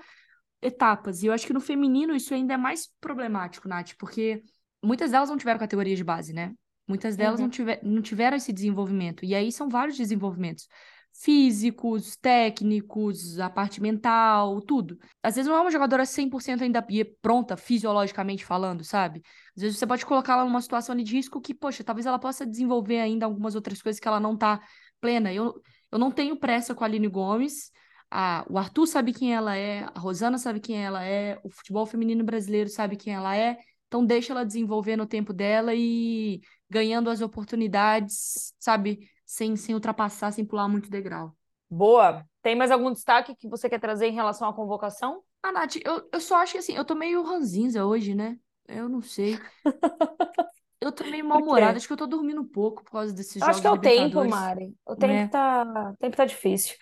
etapas. 0.61 1.23
E 1.23 1.27
eu 1.27 1.33
acho 1.33 1.45
que 1.45 1.53
no 1.53 1.59
feminino 1.59 2.15
isso 2.15 2.33
ainda 2.33 2.53
é 2.53 2.57
mais 2.57 2.87
problemático, 2.99 3.67
Nath, 3.67 3.93
porque 3.97 4.43
muitas 4.83 5.11
delas 5.11 5.29
não 5.29 5.37
tiveram 5.37 5.59
categoria 5.59 5.95
de 5.95 6.03
base, 6.03 6.33
né? 6.33 6.53
Muitas 6.87 7.15
delas 7.15 7.39
uhum. 7.39 7.45
não, 7.45 7.49
tiver, 7.49 7.79
não 7.83 8.01
tiveram 8.01 8.37
esse 8.37 8.51
desenvolvimento. 8.51 9.23
E 9.23 9.33
aí 9.33 9.51
são 9.51 9.69
vários 9.69 9.97
desenvolvimentos 9.97 10.67
físicos, 11.13 12.15
técnicos, 12.15 13.39
a 13.39 13.49
parte 13.49 13.81
mental, 13.81 14.61
tudo. 14.61 14.97
Às 15.21 15.35
vezes 15.35 15.49
não 15.49 15.57
é 15.57 15.61
uma 15.61 15.71
jogadora 15.71 16.05
100% 16.05 16.61
ainda 16.63 16.85
pronta, 17.21 17.57
fisiologicamente 17.57 18.45
falando, 18.45 18.83
sabe? 18.83 19.21
Às 19.55 19.61
vezes 19.61 19.77
você 19.77 19.85
pode 19.85 20.05
colocar 20.05 20.33
ela 20.33 20.45
numa 20.45 20.61
situação 20.61 20.95
de 20.95 21.03
risco 21.03 21.41
que, 21.41 21.53
poxa, 21.53 21.83
talvez 21.83 22.05
ela 22.05 22.17
possa 22.19 22.45
desenvolver 22.45 22.99
ainda 22.99 23.25
algumas 23.25 23.55
outras 23.55 23.81
coisas 23.81 23.99
que 23.99 24.07
ela 24.07 24.19
não 24.19 24.37
tá 24.37 24.61
plena. 24.99 25.33
Eu, 25.33 25.61
eu 25.91 25.99
não 25.99 26.11
tenho 26.11 26.37
pressa 26.37 26.73
com 26.73 26.83
a 26.83 26.87
Aline 26.87 27.07
Gomes. 27.07 27.71
A, 28.11 28.45
o 28.49 28.57
Arthur 28.57 28.85
sabe 28.85 29.13
quem 29.13 29.33
ela 29.33 29.55
é, 29.55 29.83
a 29.95 29.99
Rosana 29.99 30.37
sabe 30.37 30.59
quem 30.59 30.83
ela 30.83 31.03
é, 31.03 31.39
o 31.43 31.49
futebol 31.49 31.85
feminino 31.85 32.23
brasileiro 32.23 32.69
sabe 32.69 32.97
quem 32.97 33.13
ela 33.13 33.35
é. 33.35 33.57
Então 33.87 34.05
deixa 34.05 34.33
ela 34.33 34.45
desenvolver 34.45 34.97
no 34.97 35.05
tempo 35.05 35.33
dela 35.33 35.73
e 35.73 36.41
ganhando 36.69 37.09
as 37.09 37.21
oportunidades, 37.21 38.53
sabe? 38.59 39.09
sem, 39.31 39.55
sem 39.55 39.73
ultrapassar, 39.73 40.33
sem 40.33 40.43
pular 40.43 40.67
muito 40.67 40.89
degrau. 40.89 41.33
Boa. 41.69 42.25
Tem 42.41 42.53
mais 42.53 42.69
algum 42.69 42.91
destaque 42.91 43.33
que 43.33 43.47
você 43.47 43.69
quer 43.69 43.79
trazer 43.79 44.07
em 44.07 44.13
relação 44.13 44.49
à 44.49 44.53
convocação? 44.53 45.23
Ah, 45.41 45.53
Nath, 45.53 45.77
eu, 45.85 46.05
eu 46.11 46.19
só 46.19 46.35
acho 46.35 46.51
que 46.51 46.57
assim, 46.57 46.75
eu 46.75 46.83
tô 46.83 46.95
meio 46.95 47.23
ranzinza 47.23 47.85
hoje, 47.85 48.13
né? 48.13 48.37
Eu 48.67 48.89
não 48.89 49.01
sei. 49.01 49.39
eu 50.81 50.91
tô 50.91 51.05
meio 51.05 51.23
mal-humorada, 51.23 51.77
acho 51.77 51.87
que 51.87 51.93
eu 51.93 51.97
tô 51.97 52.07
dormindo 52.07 52.41
um 52.41 52.47
pouco 52.47 52.83
por 52.83 52.91
causa 52.91 53.13
desses 53.13 53.37
eu 53.37 53.39
jogos 53.39 53.55
Acho 53.55 53.61
que 53.61 53.67
é 53.67 53.71
o 53.71 53.79
tempo, 53.79 54.27
Mari. 54.27 54.75
O 54.85 54.97
tempo, 54.97 55.13
é. 55.13 55.27
tá... 55.27 55.93
o 55.93 55.97
tempo 55.97 56.17
tá 56.17 56.25
difícil. 56.25 56.75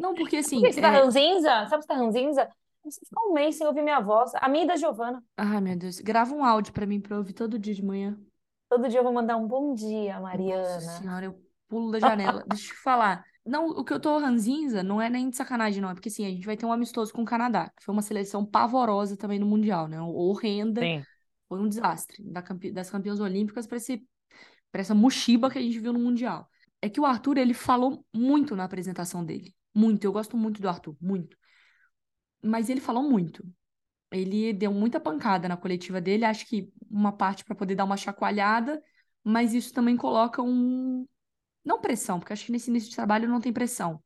Não, 0.00 0.14
porque 0.14 0.36
assim. 0.36 0.60
Por 0.60 0.66
que 0.66 0.72
você 0.72 0.80
tá 0.80 0.88
é... 0.88 1.00
ranzinza? 1.00 1.66
Sabe 1.66 1.82
se 1.82 1.88
tá 1.88 1.94
ranzinza? 1.94 2.48
Você 2.84 3.00
ficar 3.04 3.20
um 3.22 3.34
mês 3.34 3.56
sem 3.56 3.66
ouvir 3.66 3.82
minha 3.82 4.00
voz. 4.00 4.32
A 4.34 4.48
minha 4.48 4.64
e 4.64 4.66
da 4.66 4.76
Giovana. 4.76 5.22
Ai, 5.36 5.60
meu 5.60 5.76
Deus. 5.76 6.00
Grava 6.00 6.34
um 6.34 6.42
áudio 6.42 6.72
pra 6.72 6.86
mim 6.86 7.00
pra 7.00 7.14
eu 7.14 7.18
ouvir 7.18 7.34
todo 7.34 7.58
dia 7.58 7.74
de 7.74 7.84
manhã. 7.84 8.18
Todo 8.70 8.88
dia 8.88 9.00
eu 9.00 9.04
vou 9.04 9.12
mandar 9.12 9.36
um 9.36 9.46
bom 9.46 9.74
dia, 9.74 10.18
Mariana. 10.18 10.62
Nossa 10.62 11.02
senhora, 11.02 11.24
eu 11.26 11.38
pulo 11.68 11.90
da 11.90 11.98
janela. 11.98 12.44
Deixa 12.48 12.64
eu 12.64 12.76
te 12.76 12.82
falar. 12.82 13.24
Não, 13.44 13.68
o 13.68 13.84
que 13.84 13.92
eu 13.92 14.00
tô 14.00 14.16
ranzinza 14.18 14.82
não 14.82 15.00
é 15.00 15.10
nem 15.10 15.28
de 15.28 15.36
sacanagem, 15.36 15.82
não. 15.82 15.90
É 15.90 15.94
porque, 15.94 16.08
assim, 16.08 16.24
a 16.24 16.30
gente 16.30 16.46
vai 16.46 16.56
ter 16.56 16.64
um 16.64 16.72
amistoso 16.72 17.12
com 17.12 17.22
o 17.22 17.24
Canadá, 17.26 17.70
que 17.76 17.84
foi 17.84 17.92
uma 17.92 18.02
seleção 18.02 18.44
pavorosa 18.46 19.16
também 19.16 19.38
no 19.38 19.46
Mundial, 19.46 19.88
né? 19.88 20.00
Horrenda. 20.00 20.80
Sim. 20.80 21.02
Foi 21.48 21.60
um 21.60 21.68
desastre. 21.68 22.22
Da. 22.22 22.42
Das 22.72 22.90
campeãs 22.90 23.20
olímpicas 23.20 23.66
para 23.66 23.76
esse... 23.76 24.02
pra 24.72 24.80
essa 24.80 24.94
mochiba 24.94 25.50
que 25.50 25.58
a 25.58 25.62
gente 25.62 25.78
viu 25.78 25.92
no 25.92 25.98
Mundial. 25.98 26.48
É 26.82 26.88
que 26.88 27.00
o 27.00 27.06
Arthur, 27.06 27.38
ele 27.38 27.54
falou 27.54 28.04
muito 28.12 28.56
na 28.56 28.64
apresentação 28.64 29.24
dele. 29.24 29.54
Muito. 29.74 30.04
Eu 30.04 30.12
gosto 30.12 30.36
muito 30.36 30.60
do 30.60 30.68
Arthur. 30.68 30.96
Muito. 31.00 31.36
Mas 32.42 32.68
ele 32.68 32.80
falou 32.80 33.02
muito. 33.02 33.44
Ele 34.10 34.52
deu 34.52 34.72
muita 34.72 34.98
pancada 34.98 35.48
na 35.48 35.56
coletiva 35.56 36.00
dele. 36.00 36.24
Acho 36.24 36.46
que 36.46 36.72
uma 36.90 37.12
parte 37.12 37.44
para 37.44 37.54
poder 37.54 37.74
dar 37.74 37.84
uma 37.84 37.96
chacoalhada. 37.96 38.82
Mas 39.22 39.52
isso 39.52 39.72
também 39.72 39.96
coloca 39.96 40.42
um, 40.42 41.06
não 41.64 41.80
pressão, 41.80 42.18
porque 42.18 42.32
acho 42.32 42.46
que 42.46 42.52
nesse 42.52 42.70
início 42.70 42.90
de 42.90 42.96
trabalho 42.96 43.28
não 43.28 43.40
tem 43.40 43.52
pressão. 43.52 44.02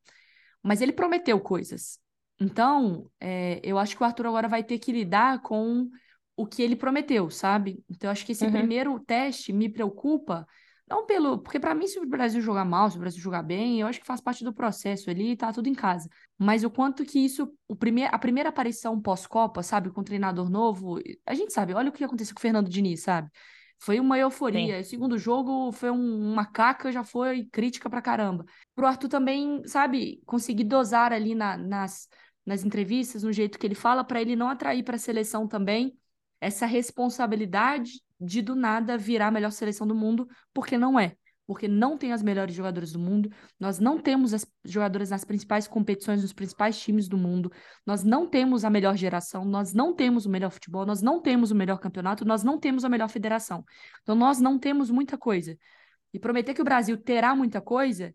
Mas 0.62 0.80
ele 0.80 0.92
prometeu 0.92 1.38
coisas. 1.40 1.98
Então, 2.40 3.10
é, 3.20 3.60
eu 3.62 3.78
acho 3.78 3.96
que 3.96 4.02
o 4.02 4.06
Arthur 4.06 4.26
agora 4.26 4.48
vai 4.48 4.64
ter 4.64 4.78
que 4.78 4.92
lidar 4.92 5.40
com 5.42 5.88
o 6.36 6.46
que 6.46 6.62
ele 6.62 6.74
prometeu, 6.74 7.30
sabe? 7.30 7.84
Então, 7.88 8.08
eu 8.08 8.12
acho 8.12 8.26
que 8.26 8.32
esse 8.32 8.44
uhum. 8.44 8.52
primeiro 8.52 8.98
teste 9.00 9.52
me 9.52 9.68
preocupa, 9.68 10.46
não 10.88 11.06
pelo. 11.06 11.38
Porque, 11.38 11.58
para 11.58 11.74
mim, 11.74 11.86
se 11.86 11.98
o 11.98 12.06
Brasil 12.06 12.40
jogar 12.40 12.64
mal, 12.64 12.90
se 12.90 12.96
o 12.96 13.00
Brasil 13.00 13.20
jogar 13.20 13.42
bem, 13.42 13.80
eu 13.80 13.86
acho 13.86 14.00
que 14.00 14.06
faz 14.06 14.20
parte 14.20 14.44
do 14.44 14.52
processo 14.52 15.08
ali, 15.10 15.36
tá 15.36 15.52
tudo 15.52 15.68
em 15.68 15.74
casa. 15.74 16.08
Mas 16.38 16.64
o 16.64 16.70
quanto 16.70 17.04
que 17.04 17.18
isso. 17.18 17.52
O 17.66 17.74
primeir, 17.74 18.08
a 18.12 18.18
primeira 18.18 18.50
aparição 18.50 19.00
pós-Copa, 19.00 19.62
sabe, 19.62 19.90
com 19.90 20.00
um 20.00 20.04
treinador 20.04 20.50
novo, 20.50 20.98
a 21.26 21.34
gente 21.34 21.52
sabe, 21.52 21.74
olha 21.74 21.88
o 21.88 21.92
que 21.92 22.04
aconteceu 22.04 22.34
com 22.34 22.38
o 22.38 22.42
Fernando 22.42 22.68
Diniz, 22.68 23.02
sabe? 23.02 23.30
Foi 23.78 23.98
uma 23.98 24.18
euforia. 24.18 24.76
Sim. 24.76 24.80
O 24.80 24.84
segundo 24.84 25.18
jogo 25.18 25.72
foi 25.72 25.90
um, 25.90 26.32
uma 26.32 26.44
caca, 26.44 26.92
já 26.92 27.02
foi 27.02 27.44
crítica 27.46 27.90
pra 27.90 28.02
caramba. 28.02 28.44
Pro 28.74 28.86
Arthur 28.86 29.08
também, 29.08 29.62
sabe, 29.66 30.22
conseguir 30.24 30.64
dosar 30.64 31.12
ali 31.12 31.34
na, 31.34 31.56
nas, 31.56 32.08
nas 32.46 32.64
entrevistas, 32.64 33.22
no 33.22 33.32
jeito 33.32 33.58
que 33.58 33.66
ele 33.66 33.74
fala, 33.74 34.04
para 34.04 34.20
ele 34.20 34.36
não 34.36 34.48
atrair 34.48 34.82
para 34.82 34.96
a 34.96 34.98
seleção 34.98 35.48
também 35.48 35.96
essa 36.40 36.66
responsabilidade 36.66 38.03
de 38.20 38.42
do 38.42 38.54
nada 38.54 38.96
virar 38.96 39.28
a 39.28 39.30
melhor 39.30 39.50
seleção 39.50 39.86
do 39.86 39.94
mundo, 39.94 40.28
porque 40.52 40.78
não 40.78 40.98
é 40.98 41.16
porque 41.46 41.68
não 41.68 41.96
tem 41.98 42.12
as 42.12 42.22
melhores 42.22 42.54
jogadoras 42.54 42.92
do 42.92 42.98
mundo, 42.98 43.30
nós 43.60 43.78
não 43.78 43.98
temos 43.98 44.32
as 44.32 44.46
jogadoras 44.64 45.10
nas 45.10 45.24
principais 45.24 45.68
competições, 45.68 46.22
nos 46.22 46.32
principais 46.32 46.78
times 46.78 47.08
do 47.08 47.18
mundo, 47.18 47.52
nós 47.84 48.02
não 48.02 48.26
temos 48.26 48.64
a 48.64 48.70
melhor 48.70 48.96
geração, 48.96 49.44
nós 49.44 49.74
não 49.74 49.94
temos 49.94 50.26
o 50.26 50.30
melhor 50.30 50.50
futebol, 50.50 50.86
nós 50.86 51.02
não 51.02 51.20
temos 51.20 51.50
o 51.50 51.54
melhor 51.54 51.78
campeonato, 51.78 52.24
nós 52.24 52.42
não 52.42 52.58
temos 52.58 52.84
a 52.84 52.88
melhor 52.88 53.08
federação. 53.08 53.64
Então 54.02 54.14
nós 54.14 54.40
não 54.40 54.58
temos 54.58 54.90
muita 54.90 55.18
coisa. 55.18 55.56
E 56.12 56.18
prometer 56.18 56.54
que 56.54 56.62
o 56.62 56.64
Brasil 56.64 56.96
terá 56.96 57.34
muita 57.34 57.60
coisa, 57.60 58.14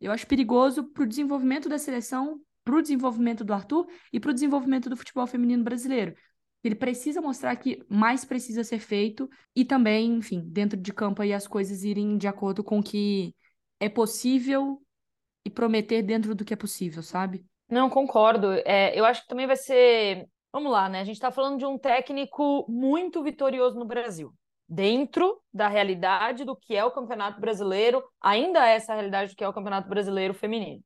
eu 0.00 0.12
acho 0.12 0.26
perigoso 0.26 0.84
para 0.84 1.02
o 1.02 1.06
desenvolvimento 1.06 1.68
da 1.68 1.78
seleção, 1.78 2.40
para 2.64 2.76
o 2.76 2.82
desenvolvimento 2.82 3.42
do 3.42 3.52
Arthur 3.52 3.88
e 4.12 4.20
para 4.20 4.30
o 4.30 4.34
desenvolvimento 4.34 4.88
do 4.88 4.96
futebol 4.96 5.26
feminino 5.26 5.64
brasileiro. 5.64 6.14
Ele 6.62 6.74
precisa 6.74 7.20
mostrar 7.20 7.54
que 7.56 7.84
mais 7.88 8.24
precisa 8.24 8.64
ser 8.64 8.80
feito 8.80 9.28
e 9.54 9.64
também, 9.64 10.16
enfim, 10.16 10.42
dentro 10.46 10.78
de 10.78 10.92
campo 10.92 11.22
aí 11.22 11.32
as 11.32 11.46
coisas 11.46 11.84
irem 11.84 12.18
de 12.18 12.26
acordo 12.26 12.64
com 12.64 12.80
o 12.80 12.82
que 12.82 13.34
é 13.80 13.88
possível 13.88 14.82
e 15.44 15.50
prometer 15.50 16.02
dentro 16.02 16.34
do 16.34 16.44
que 16.44 16.52
é 16.52 16.56
possível, 16.56 17.02
sabe? 17.02 17.44
Não, 17.70 17.88
concordo. 17.88 18.52
É, 18.64 18.98
eu 18.98 19.04
acho 19.04 19.22
que 19.22 19.28
também 19.28 19.46
vai 19.46 19.56
ser. 19.56 20.26
Vamos 20.52 20.72
lá, 20.72 20.88
né? 20.88 21.00
A 21.00 21.04
gente 21.04 21.16
está 21.16 21.30
falando 21.30 21.58
de 21.58 21.66
um 21.66 21.78
técnico 21.78 22.66
muito 22.68 23.22
vitorioso 23.22 23.78
no 23.78 23.84
Brasil. 23.84 24.32
Dentro 24.68 25.40
da 25.52 25.68
realidade 25.68 26.44
do 26.44 26.56
que 26.56 26.74
é 26.74 26.84
o 26.84 26.90
Campeonato 26.90 27.40
Brasileiro, 27.40 28.02
ainda 28.20 28.66
é 28.66 28.74
essa 28.74 28.94
realidade 28.94 29.32
do 29.32 29.36
que 29.36 29.44
é 29.44 29.48
o 29.48 29.52
Campeonato 29.52 29.88
Brasileiro 29.88 30.34
Feminino. 30.34 30.82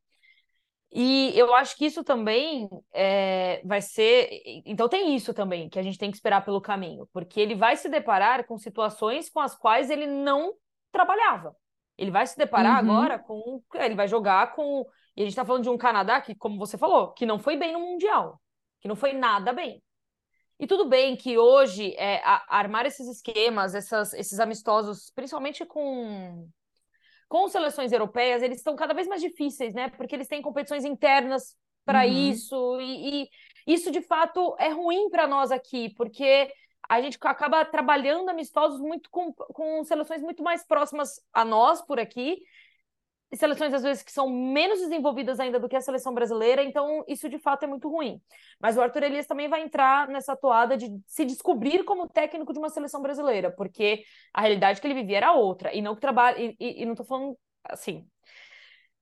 E 0.95 1.33
eu 1.35 1.55
acho 1.55 1.75
que 1.77 1.87
isso 1.87 2.05
também 2.05 2.69
é, 2.93 3.63
vai 3.65 3.81
ser. 3.81 4.29
Então, 4.67 4.89
tem 4.89 5.17
isso 5.17 5.33
também 5.33 5.69
que 5.71 5.79
a 5.79 5.83
gente 5.83 5.97
tem 5.97 6.11
que 6.11 6.17
esperar 6.17 6.45
pelo 6.45 6.61
caminho, 6.61 7.09
porque 7.15 7.41
ele 7.41 7.55
vai 7.55 7.77
se 7.77 7.89
deparar 7.89 8.47
com 8.47 8.59
situações 8.59 9.31
com 9.31 9.41
as 9.41 9.57
quais 9.57 9.89
ele 9.89 10.07
não 10.07 10.53
trabalhava. 10.91 11.57
Ele 11.97 12.11
vai 12.11 12.27
se 12.27 12.37
deparar 12.37 12.85
uhum. 12.85 12.91
agora 12.91 13.19
com. 13.19 13.63
Ele 13.75 13.95
vai 13.95 14.07
jogar 14.07 14.55
com. 14.55 14.85
E 15.17 15.23
a 15.23 15.25
gente 15.25 15.33
está 15.33 15.45
falando 15.45 15.63
de 15.63 15.71
um 15.71 15.79
Canadá 15.79 16.21
que, 16.21 16.35
como 16.35 16.59
você 16.59 16.77
falou, 16.77 17.13
que 17.13 17.25
não 17.25 17.39
foi 17.39 17.57
bem 17.57 17.73
no 17.73 17.81
Mundial, 17.81 18.39
que 18.81 18.89
não 18.89 18.97
foi 18.97 19.15
nada 19.15 19.53
bem. 19.53 19.83
E 20.61 20.67
tudo 20.67 20.89
bem 20.89 21.17
que 21.17 21.39
hoje 21.39 21.95
é, 21.97 22.23
a, 22.23 22.45
armar 22.49 22.85
esses 22.85 23.09
esquemas, 23.09 23.75
essas, 23.75 24.13
esses 24.13 24.39
amistosos, 24.39 25.11
principalmente 25.15 25.65
com 25.65 26.49
com 27.33 27.49
seleções 27.49 27.91
europeias, 27.93 28.43
eles 28.43 28.59
estão 28.59 28.77
cada 28.77 28.93
vez 28.93 29.09
mais 29.09 29.23
difíceis, 29.23 29.73
né? 29.73 29.89
Porque 29.89 30.15
eles 30.15 30.29
têm 30.29 30.43
competições 30.43 30.85
internas 30.85 31.57
para 31.83 32.05
uhum. 32.05 32.13
isso, 32.31 32.79
e, 32.79 33.23
e, 33.23 33.29
isso 33.67 33.91
de 33.91 34.03
fato 34.03 34.55
é 34.59 34.69
ruim 34.69 35.09
para 35.09 35.27
nós 35.27 35.51
aqui, 35.51 35.95
porque 35.97 36.53
a 36.87 37.01
gente 37.01 37.17
acaba 37.23 37.65
trabalhando 37.65 38.29
amistosos 38.29 38.79
muito 38.83 39.09
com, 39.11 39.33
com 39.33 39.83
seleções 39.83 40.21
muito 40.21 40.43
mais 40.43 40.63
próximas 40.67 41.23
a 41.33 41.43
nós 41.43 41.81
por 41.81 41.99
aqui, 41.99 42.37
seleções 43.37 43.73
às 43.73 43.83
vezes 43.83 44.03
que 44.03 44.13
são 44.13 44.29
menos 44.29 44.81
desenvolvidas 44.81 45.41
ainda 45.41 45.59
do 45.59 45.69
que 45.69 45.77
a 45.77 45.81
seleção 45.81 46.13
brasileira, 46.13 46.63
então 46.63 47.05
isso 47.09 47.29
de 47.29 47.39
fato 47.39 47.65
é 47.65 47.67
muito 47.67 47.89
ruim. 47.89 48.21
Mas 48.61 48.77
o 48.77 48.83
Arthur 48.83 49.05
Elias 49.05 49.27
também 49.27 49.49
vai 49.49 49.63
entrar 49.63 50.09
nessa 50.09 50.37
toada 50.37 50.77
de 50.77 50.89
se 51.07 51.25
descobrir 51.25 51.85
como 51.85 52.09
técnico 52.09 52.53
de 52.53 52.59
uma 52.59 52.69
seleção 52.69 53.01
brasileira, 53.01 53.51
porque 53.51 54.05
a 54.35 54.43
realidade 54.43 54.81
que 54.81 54.87
ele 54.87 54.95
vivia 54.95 55.19
era 55.19 55.33
outra, 55.33 55.75
e 55.75 55.81
não 55.81 55.95
que 55.95 56.01
trabalha 56.01 56.39
e, 56.39 56.57
e, 56.61 56.83
e 56.83 56.87
não 56.87 56.95
tô 56.95 57.05
falando 57.05 57.37
assim, 57.65 58.07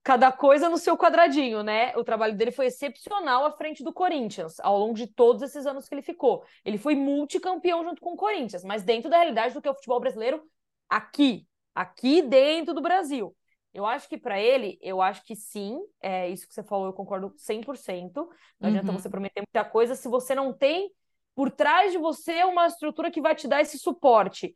cada 0.03 0.33
coisa 0.33 0.69
no 0.69 0.79
seu 0.79 0.97
quadradinho, 0.97 1.63
né? 1.63 1.95
O 1.97 2.05
trabalho 2.05 2.37
dele 2.37 2.51
foi 2.51 2.67
excepcional 2.67 3.45
à 3.45 3.53
frente 3.53 3.83
do 3.85 3.93
Corinthians, 3.93 4.59
ao 4.61 4.79
longo 4.79 4.95
de 4.95 5.07
todos 5.07 5.43
esses 5.43 5.67
anos 5.67 5.89
que 5.89 5.95
ele 5.95 6.03
ficou. 6.03 6.45
Ele 6.65 6.79
foi 6.79 6.95
multicampeão 6.95 7.85
junto 7.85 8.01
com 8.01 8.15
o 8.15 8.17
Corinthians, 8.17 8.65
mas 8.65 8.83
dentro 8.83 9.11
da 9.11 9.19
realidade 9.19 9.55
do 9.55 9.61
que 9.61 9.69
é 9.69 9.71
o 9.71 9.75
futebol 9.75 10.01
brasileiro 10.01 10.43
aqui, 10.89 11.47
aqui 11.75 12.23
dentro 12.23 12.75
do 12.75 12.81
Brasil. 12.81 13.37
Eu 13.73 13.87
acho 13.87 14.09
que 14.09 14.19
para 14.19 14.41
ele, 14.41 14.79
eu 14.83 15.01
acho 15.01 15.25
que 15.25 15.37
sim, 15.37 15.79
é 16.03 16.29
isso 16.29 16.47
que 16.47 16.55
você 16.55 16.63
falou, 16.63 16.87
eu 16.87 16.93
concordo 16.93 17.33
100%. 17.37 18.15
Não 18.15 18.25
uhum. 18.25 18.69
adianta 18.69 18.93
você 18.93 19.09
prometer 19.09 19.41
muita 19.41 19.69
coisa 19.69 19.95
se 19.95 20.09
você 20.09 20.35
não 20.35 20.53
tem 20.53 20.91
por 21.35 21.51
trás 21.51 21.93
de 21.93 21.99
você 21.99 22.43
uma 22.45 22.67
estrutura 22.67 23.11
que 23.11 23.21
vai 23.21 23.35
te 23.35 23.47
dar 23.47 23.61
esse 23.61 23.79
suporte. 23.79 24.53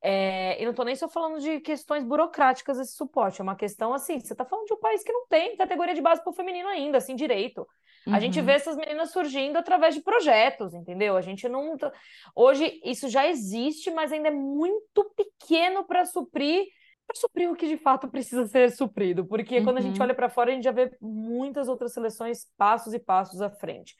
É, 0.00 0.60
eu 0.60 0.64
não 0.64 0.70
estou 0.70 0.84
nem 0.84 0.94
só 0.94 1.08
falando 1.08 1.40
de 1.40 1.60
questões 1.60 2.04
burocráticas 2.04 2.78
esse 2.78 2.94
suporte, 2.94 3.40
é 3.40 3.42
uma 3.42 3.56
questão 3.56 3.92
assim, 3.92 4.20
você 4.20 4.32
está 4.32 4.44
falando 4.44 4.66
de 4.66 4.74
um 4.74 4.78
país 4.78 5.02
que 5.02 5.12
não 5.12 5.26
tem 5.26 5.56
categoria 5.56 5.94
de 5.94 6.00
base 6.00 6.22
para 6.22 6.30
o 6.30 6.34
feminino 6.34 6.68
ainda, 6.68 6.98
assim, 6.98 7.16
direito. 7.16 7.66
Uhum. 8.06 8.14
A 8.14 8.20
gente 8.20 8.40
vê 8.40 8.52
essas 8.52 8.76
meninas 8.76 9.10
surgindo 9.10 9.56
através 9.56 9.94
de 9.94 10.00
projetos, 10.00 10.72
entendeu? 10.72 11.16
A 11.16 11.20
gente 11.20 11.48
não. 11.48 11.76
Tá, 11.76 11.92
hoje 12.34 12.80
isso 12.84 13.08
já 13.08 13.26
existe, 13.26 13.90
mas 13.90 14.12
ainda 14.12 14.28
é 14.28 14.32
muito 14.32 15.04
pequeno 15.16 15.84
para 15.84 16.04
suprir 16.04 16.66
para 17.08 17.18
suprir 17.18 17.50
o 17.50 17.56
que 17.56 17.66
de 17.66 17.78
fato 17.78 18.06
precisa 18.06 18.46
ser 18.46 18.70
suprido, 18.70 19.24
porque 19.24 19.58
uhum. 19.58 19.64
quando 19.64 19.78
a 19.78 19.80
gente 19.80 19.96
uhum. 19.96 20.02
olha 20.04 20.14
para 20.14 20.28
fora, 20.28 20.50
a 20.50 20.54
gente 20.54 20.64
já 20.64 20.70
vê 20.70 20.94
muitas 21.00 21.66
outras 21.66 21.94
seleções 21.94 22.46
passos 22.58 22.92
e 22.92 22.98
passos 22.98 23.40
à 23.40 23.48
frente. 23.48 23.96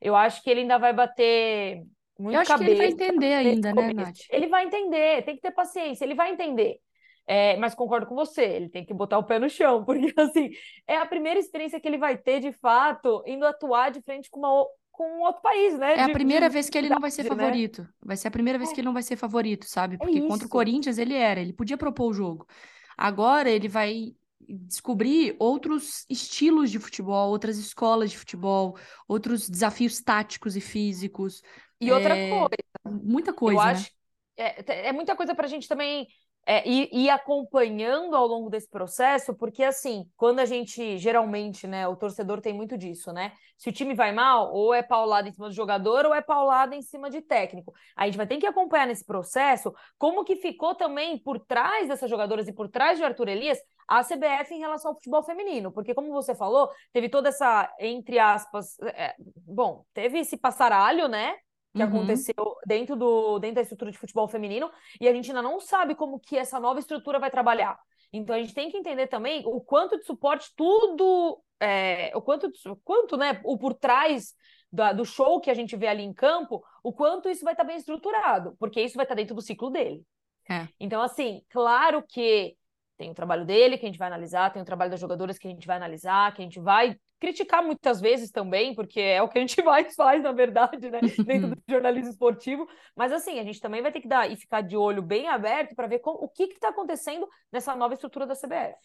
Eu 0.00 0.16
acho 0.16 0.42
que 0.42 0.50
ele 0.50 0.62
ainda 0.62 0.76
vai 0.76 0.92
bater 0.92 1.84
muito 2.18 2.34
Eu 2.34 2.40
acho 2.40 2.50
cabeça. 2.50 2.64
que 2.64 2.70
ele 2.70 2.78
vai 2.78 2.88
entender 2.88 3.34
ainda, 3.34 3.72
né, 3.72 3.92
Nath? 3.92 4.18
Ele 4.28 4.48
vai 4.48 4.64
entender, 4.64 5.22
tem 5.24 5.36
que 5.36 5.42
ter 5.42 5.52
paciência, 5.52 6.04
ele 6.04 6.16
vai 6.16 6.32
entender. 6.32 6.80
É, 7.28 7.56
mas 7.58 7.74
concordo 7.74 8.06
com 8.06 8.14
você, 8.14 8.42
ele 8.42 8.68
tem 8.68 8.84
que 8.84 8.94
botar 8.94 9.18
o 9.18 9.24
pé 9.24 9.38
no 9.38 9.48
chão, 9.48 9.84
porque 9.86 10.12
assim, 10.16 10.50
é 10.86 10.96
a 10.96 11.06
primeira 11.06 11.38
experiência 11.38 11.78
que 11.78 11.86
ele 11.86 11.98
vai 11.98 12.16
ter, 12.18 12.40
de 12.40 12.50
fato, 12.52 13.22
indo 13.24 13.46
atuar 13.46 13.90
de 13.90 14.02
frente 14.02 14.28
com, 14.30 14.40
uma, 14.40 14.66
com 14.98 15.20
outro 15.20 15.40
país, 15.40 15.78
né? 15.78 15.92
É 15.92 16.04
de, 16.06 16.10
a 16.10 16.12
primeira 16.12 16.48
de, 16.48 16.52
vez 16.52 16.68
que 16.68 16.76
ele 16.76 16.88
não 16.88 16.98
vai 16.98 17.12
ser 17.12 17.22
né? 17.22 17.28
favorito. 17.28 17.88
Vai 18.04 18.16
ser 18.16 18.26
a 18.26 18.30
primeira 18.32 18.58
vez 18.58 18.70
é. 18.70 18.74
que 18.74 18.80
ele 18.80 18.86
não 18.86 18.92
vai 18.92 19.04
ser 19.04 19.14
favorito, 19.14 19.64
sabe? 19.64 19.94
É 19.94 19.98
porque 19.98 20.18
é 20.18 20.26
contra 20.26 20.44
o 20.44 20.50
Corinthians 20.50 20.98
ele 20.98 21.14
era, 21.14 21.40
ele 21.40 21.52
podia 21.52 21.78
propor 21.78 22.10
o 22.10 22.12
jogo. 22.12 22.48
Agora 22.96 23.48
ele 23.48 23.68
vai 23.68 24.12
descobrir 24.40 25.36
outros 25.38 26.04
estilos 26.10 26.68
de 26.68 26.80
futebol, 26.80 27.30
outras 27.30 27.58
escolas 27.58 28.10
de 28.10 28.18
futebol, 28.18 28.76
outros 29.06 29.48
desafios 29.48 30.00
táticos 30.00 30.56
e 30.56 30.60
físicos. 30.60 31.42
E 31.80 31.92
outra 31.92 32.16
é... 32.16 32.30
coisa. 32.30 33.00
Muita 33.04 33.32
coisa. 33.32 33.60
Eu 33.60 33.64
né? 33.64 33.70
acho. 33.70 33.90
É, 34.36 34.88
é 34.88 34.92
muita 34.92 35.14
coisa 35.14 35.32
para 35.32 35.46
a 35.46 35.48
gente 35.48 35.68
também 35.68 36.08
é, 36.50 36.66
ir, 36.66 36.88
ir, 36.90 37.10
acompanhando 37.10 38.16
ao 38.16 38.26
longo 38.26 38.48
desse 38.48 38.70
processo, 38.70 39.34
porque 39.34 39.62
assim, 39.62 40.10
quando 40.16 40.38
a 40.38 40.46
gente 40.46 40.96
geralmente, 40.96 41.66
né, 41.66 41.86
o 41.86 41.94
torcedor 41.94 42.40
tem 42.40 42.54
muito 42.54 42.78
disso, 42.78 43.12
né? 43.12 43.34
Se 43.58 43.68
o 43.68 43.72
time 43.72 43.92
vai 43.92 44.12
mal, 44.12 44.50
ou 44.50 44.72
é 44.72 44.82
paulado 44.82 45.28
em 45.28 45.32
cima 45.32 45.48
do 45.48 45.54
jogador, 45.54 46.06
ou 46.06 46.14
é 46.14 46.22
paulado 46.22 46.72
em 46.72 46.80
cima 46.80 47.10
de 47.10 47.20
técnico. 47.20 47.74
A 47.94 48.06
gente 48.06 48.16
vai 48.16 48.26
ter 48.26 48.38
que 48.38 48.46
acompanhar 48.46 48.86
nesse 48.86 49.04
processo 49.04 49.74
como 49.98 50.24
que 50.24 50.36
ficou 50.36 50.74
também 50.74 51.18
por 51.18 51.38
trás 51.38 51.86
dessas 51.86 52.08
jogadoras 52.08 52.48
e 52.48 52.52
por 52.54 52.66
trás 52.70 52.96
de 52.96 53.04
Arthur 53.04 53.28
Elias 53.28 53.58
a 53.86 54.02
CBF 54.02 54.54
em 54.54 54.60
relação 54.60 54.92
ao 54.92 54.94
futebol 54.94 55.22
feminino, 55.22 55.70
porque 55.70 55.94
como 55.94 56.10
você 56.12 56.34
falou, 56.34 56.70
teve 56.94 57.10
toda 57.10 57.28
essa, 57.28 57.70
entre 57.78 58.18
aspas, 58.18 58.78
é, 58.80 59.14
bom, 59.46 59.84
teve 59.92 60.20
esse 60.20 60.38
passaralho, 60.38 61.08
né? 61.08 61.34
Que 61.74 61.82
uhum. 61.82 61.88
aconteceu 61.88 62.56
dentro, 62.66 62.96
do, 62.96 63.38
dentro 63.38 63.56
da 63.56 63.62
estrutura 63.62 63.90
de 63.90 63.98
futebol 63.98 64.28
feminino, 64.28 64.70
e 65.00 65.08
a 65.08 65.12
gente 65.12 65.30
ainda 65.30 65.42
não 65.42 65.60
sabe 65.60 65.94
como 65.94 66.18
que 66.18 66.36
essa 66.36 66.58
nova 66.58 66.80
estrutura 66.80 67.18
vai 67.18 67.30
trabalhar. 67.30 67.78
Então 68.12 68.34
a 68.34 68.38
gente 68.38 68.54
tem 68.54 68.70
que 68.70 68.76
entender 68.76 69.06
também 69.06 69.42
o 69.46 69.60
quanto 69.60 69.98
de 69.98 70.04
suporte 70.04 70.50
tudo, 70.56 71.42
é, 71.60 72.10
o 72.14 72.22
quanto, 72.22 72.50
quanto, 72.84 73.16
né, 73.16 73.40
o 73.44 73.58
por 73.58 73.74
trás 73.74 74.34
da, 74.72 74.92
do 74.92 75.04
show 75.04 75.40
que 75.40 75.50
a 75.50 75.54
gente 75.54 75.76
vê 75.76 75.88
ali 75.88 76.02
em 76.02 76.12
campo, 76.12 76.62
o 76.82 76.92
quanto 76.92 77.28
isso 77.28 77.44
vai 77.44 77.52
estar 77.52 77.64
bem 77.64 77.76
estruturado, 77.76 78.56
porque 78.58 78.80
isso 78.80 78.96
vai 78.96 79.04
estar 79.04 79.14
dentro 79.14 79.34
do 79.34 79.42
ciclo 79.42 79.70
dele. 79.70 80.02
É. 80.50 80.66
Então, 80.80 81.02
assim, 81.02 81.42
claro 81.50 82.02
que 82.02 82.56
tem 82.96 83.10
o 83.10 83.14
trabalho 83.14 83.44
dele 83.44 83.76
que 83.76 83.84
a 83.84 83.88
gente 83.88 83.98
vai 83.98 84.08
analisar, 84.08 84.52
tem 84.52 84.62
o 84.62 84.64
trabalho 84.64 84.90
das 84.90 85.00
jogadoras 85.00 85.38
que 85.38 85.46
a 85.46 85.50
gente 85.50 85.66
vai 85.66 85.76
analisar, 85.76 86.34
que 86.34 86.42
a 86.42 86.44
gente 86.44 86.58
vai 86.58 86.98
criticar 87.18 87.64
muitas 87.64 88.00
vezes 88.00 88.30
também, 88.30 88.74
porque 88.74 89.00
é 89.00 89.22
o 89.22 89.28
que 89.28 89.38
a 89.38 89.40
gente 89.40 89.60
mais 89.62 89.94
faz, 89.94 90.22
na 90.22 90.32
verdade, 90.32 90.90
né, 90.90 91.00
dentro 91.24 91.50
do 91.50 91.62
jornalismo 91.68 92.10
esportivo. 92.10 92.66
Mas 92.96 93.12
assim, 93.12 93.38
a 93.38 93.44
gente 93.44 93.60
também 93.60 93.82
vai 93.82 93.92
ter 93.92 94.00
que 94.00 94.08
dar 94.08 94.30
e 94.30 94.36
ficar 94.36 94.60
de 94.60 94.76
olho 94.76 95.02
bem 95.02 95.28
aberto 95.28 95.74
para 95.74 95.86
ver 95.86 95.98
como, 95.98 96.18
o 96.18 96.28
que 96.28 96.44
está 96.44 96.68
acontecendo 96.68 97.28
nessa 97.52 97.74
nova 97.74 97.94
estrutura 97.94 98.26
da 98.26 98.34
CBF. 98.34 98.76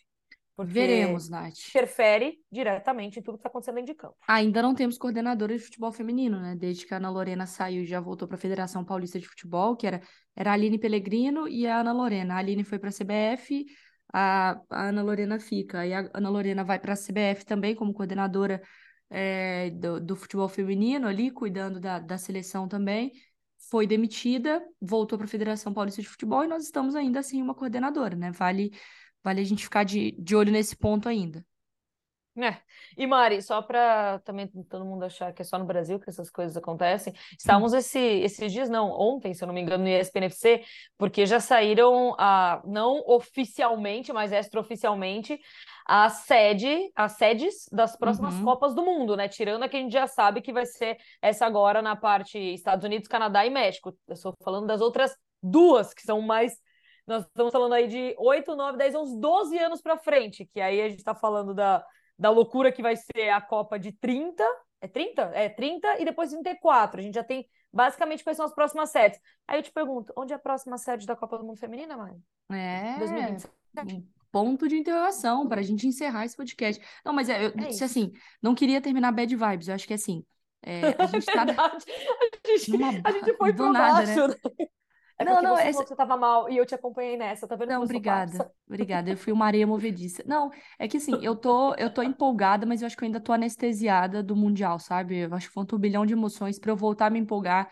Porque 0.55 0.71
Veremos, 0.71 1.29
Nath. 1.29 1.69
Interfere 1.69 2.37
diretamente 2.51 3.19
em 3.19 3.23
tudo 3.23 3.35
que 3.35 3.39
está 3.39 3.49
acontecendo 3.49 3.75
dentro 3.75 3.93
de 3.93 3.97
campo. 3.97 4.15
Ainda 4.27 4.61
não 4.61 4.75
temos 4.75 4.99
coordenadora 4.99 5.57
de 5.57 5.63
futebol 5.63 5.91
feminino, 5.91 6.39
né? 6.39 6.55
Desde 6.55 6.85
que 6.85 6.93
a 6.93 6.97
Ana 6.97 7.09
Lorena 7.09 7.47
saiu 7.47 7.81
e 7.81 7.85
já 7.87 7.99
voltou 7.99 8.27
para 8.27 8.37
a 8.37 8.39
Federação 8.39 8.85
Paulista 8.85 9.19
de 9.19 9.27
Futebol, 9.27 9.75
que 9.75 9.87
era, 9.87 9.99
era 10.35 10.51
a 10.51 10.53
Aline 10.53 10.77
Pellegrino 10.77 11.47
e 11.47 11.65
a 11.65 11.79
Ana 11.79 11.91
Lorena. 11.91 12.35
A 12.35 12.37
Aline 12.37 12.63
foi 12.63 12.77
para 12.77 12.89
a 12.89 12.93
CBF, 12.93 13.65
a, 14.13 14.61
a 14.69 14.89
Ana 14.89 15.01
Lorena 15.01 15.39
fica. 15.39 15.79
Aí 15.79 15.93
a 15.93 16.09
Ana 16.13 16.29
Lorena 16.29 16.63
vai 16.63 16.79
para 16.79 16.93
a 16.93 16.95
CBF 16.95 17.45
também 17.45 17.75
como 17.75 17.93
coordenadora 17.93 18.61
é, 19.09 19.71
do, 19.71 19.99
do, 19.99 20.15
futebol 20.15 20.47
feminino 20.47 21.07
ali, 21.07 21.31
cuidando 21.31 21.79
da, 21.79 21.99
da 21.99 22.17
seleção 22.17 22.67
também. 22.67 23.11
Foi 23.69 23.87
demitida, 23.87 24.63
voltou 24.79 25.17
para 25.17 25.25
a 25.25 25.29
Federação 25.29 25.73
Paulista 25.73 26.01
de 26.01 26.07
Futebol 26.07 26.43
e 26.43 26.47
nós 26.47 26.63
estamos 26.63 26.95
ainda 26.95 27.19
assim 27.19 27.41
uma 27.41 27.55
coordenadora, 27.55 28.15
né? 28.15 28.31
Vale, 28.31 28.71
vale 29.23 29.41
a 29.41 29.43
gente 29.43 29.63
ficar 29.63 29.83
de, 29.83 30.11
de 30.19 30.35
olho 30.35 30.51
nesse 30.51 30.75
ponto 30.75 31.09
ainda. 31.09 31.45
É. 32.35 32.57
E 32.97 33.05
Mari, 33.05 33.43
só 33.43 33.61
para 33.61 34.17
também 34.19 34.47
todo 34.47 34.83
mundo 34.83 35.03
achar 35.05 35.31
que 35.31 35.43
é 35.43 35.45
só 35.45 35.59
no 35.59 35.65
Brasil 35.65 35.99
que 35.99 36.09
essas 36.09 36.31
coisas 36.31 36.57
acontecem, 36.57 37.13
estávamos 37.37 37.73
esse, 37.73 37.99
esses 37.99 38.51
dias, 38.51 38.69
não, 38.69 38.89
ontem, 38.89 39.35
se 39.35 39.43
eu 39.43 39.47
não 39.47 39.53
me 39.53 39.61
engano, 39.61 39.83
no 39.83 39.89
ESPNFC, 39.89 40.63
porque 40.97 41.27
já 41.27 41.39
saíram, 41.39 42.15
a, 42.17 42.59
não 42.65 43.03
oficialmente, 43.05 44.11
mas 44.11 44.31
extraoficialmente, 44.31 45.39
a 45.85 46.09
sede, 46.09 46.91
as 46.95 47.11
sedes 47.13 47.69
das 47.71 47.95
próximas 47.95 48.33
uhum. 48.35 48.45
Copas 48.45 48.73
do 48.73 48.83
Mundo, 48.83 49.15
né? 49.15 49.27
Tirando 49.27 49.63
a 49.63 49.69
que 49.69 49.77
a 49.77 49.79
gente 49.79 49.93
já 49.93 50.07
sabe 50.07 50.41
que 50.41 50.53
vai 50.53 50.65
ser 50.65 50.97
essa 51.21 51.45
agora 51.45 51.81
na 51.83 51.95
parte 51.95 52.39
Estados 52.39 52.83
Unidos, 52.83 53.07
Canadá 53.07 53.45
e 53.45 53.49
México. 53.49 53.95
Eu 54.07 54.13
estou 54.13 54.33
falando 54.43 54.65
das 54.65 54.81
outras 54.81 55.15
duas, 55.41 55.93
que 55.93 56.01
são 56.01 56.21
mais 56.21 56.57
nós 57.05 57.25
estamos 57.25 57.51
falando 57.51 57.73
aí 57.73 57.87
de 57.87 58.15
8, 58.17 58.55
9, 58.55 58.77
10, 58.77 58.95
uns 58.95 59.19
12 59.19 59.57
anos 59.59 59.81
para 59.81 59.97
frente, 59.97 60.45
que 60.45 60.61
aí 60.61 60.81
a 60.81 60.87
gente 60.87 60.99
está 60.99 61.13
falando 61.13 61.53
da, 61.53 61.85
da 62.17 62.29
loucura 62.29 62.71
que 62.71 62.81
vai 62.81 62.95
ser 62.95 63.29
a 63.29 63.41
Copa 63.41 63.77
de 63.79 63.91
30. 63.91 64.43
É 64.81 64.87
30? 64.87 65.21
É 65.33 65.49
30 65.49 66.01
e 66.01 66.05
depois 66.05 66.29
34. 66.29 66.99
A 66.99 67.03
gente 67.03 67.15
já 67.15 67.23
tem 67.23 67.47
basicamente 67.71 68.23
quais 68.23 68.37
são 68.37 68.45
as 68.45 68.53
próximas 68.53 68.89
sedes. 68.89 69.19
Aí 69.47 69.59
eu 69.59 69.63
te 69.63 69.71
pergunto, 69.71 70.13
onde 70.15 70.33
é 70.33 70.35
a 70.35 70.39
próxima 70.39 70.77
sede 70.77 71.07
da 71.07 71.15
Copa 71.15 71.37
do 71.37 71.43
Mundo 71.43 71.59
Feminina, 71.59 71.97
Mari? 71.97 72.17
É. 72.51 72.97
2027. 72.99 74.05
Ponto 74.31 74.67
de 74.67 74.77
interrogação 74.77 75.47
para 75.47 75.61
a 75.61 75.63
gente 75.63 75.87
encerrar 75.87 76.25
esse 76.25 76.35
podcast. 76.35 76.83
Não, 77.05 77.13
mas 77.13 77.29
é, 77.29 77.45
eu 77.45 77.49
é 77.49 77.67
disse 77.67 77.83
assim, 77.83 78.11
não 78.41 78.55
queria 78.55 78.81
terminar 78.81 79.11
bad 79.11 79.35
vibes. 79.35 79.67
Eu 79.67 79.75
acho 79.75 79.87
que 79.87 79.93
assim, 79.93 80.25
é, 80.63 80.95
a 80.97 81.05
gente 81.05 81.25
tá. 81.25 81.43
a, 81.61 82.47
gente, 82.47 82.71
numa... 82.71 83.01
a 83.03 83.11
gente 83.11 83.37
foi 83.37 83.53
do 83.53 83.71
nada, 83.71 84.05
baixo, 84.05 84.27
né? 84.27 84.67
É 85.17 85.23
não, 85.23 85.41
não, 85.41 85.55
você 85.55 85.63
essa... 85.63 85.85
você 85.85 85.95
tava 85.95 86.17
mal 86.17 86.49
e 86.49 86.57
eu 86.57 86.65
te 86.65 86.73
acompanhei 86.73 87.15
nessa, 87.15 87.47
tá 87.47 87.55
vendo? 87.55 87.69
Não, 87.69 87.83
obrigada. 87.83 88.51
Obrigada. 88.67 89.11
Eu 89.11 89.17
fui 89.17 89.31
uma 89.31 89.45
areia 89.45 89.67
movediça. 89.67 90.23
Não, 90.27 90.49
é 90.79 90.87
que 90.87 90.97
assim, 90.97 91.23
eu 91.23 91.35
tô, 91.35 91.75
eu 91.75 91.93
tô 91.93 92.01
empolgada, 92.01 92.65
mas 92.65 92.81
eu 92.81 92.87
acho 92.87 92.97
que 92.97 93.03
eu 93.03 93.05
ainda 93.05 93.19
tô 93.19 93.31
anestesiada 93.31 94.23
do 94.23 94.35
Mundial, 94.35 94.79
sabe? 94.79 95.19
Eu 95.19 95.33
acho 95.35 95.47
que 95.47 95.53
foi 95.53 95.63
um 95.63 95.67
turbilhão 95.67 96.05
de 96.05 96.13
emoções 96.13 96.57
para 96.57 96.71
eu 96.71 96.75
voltar 96.75 97.07
a 97.07 97.09
me 97.09 97.19
empolgar. 97.19 97.69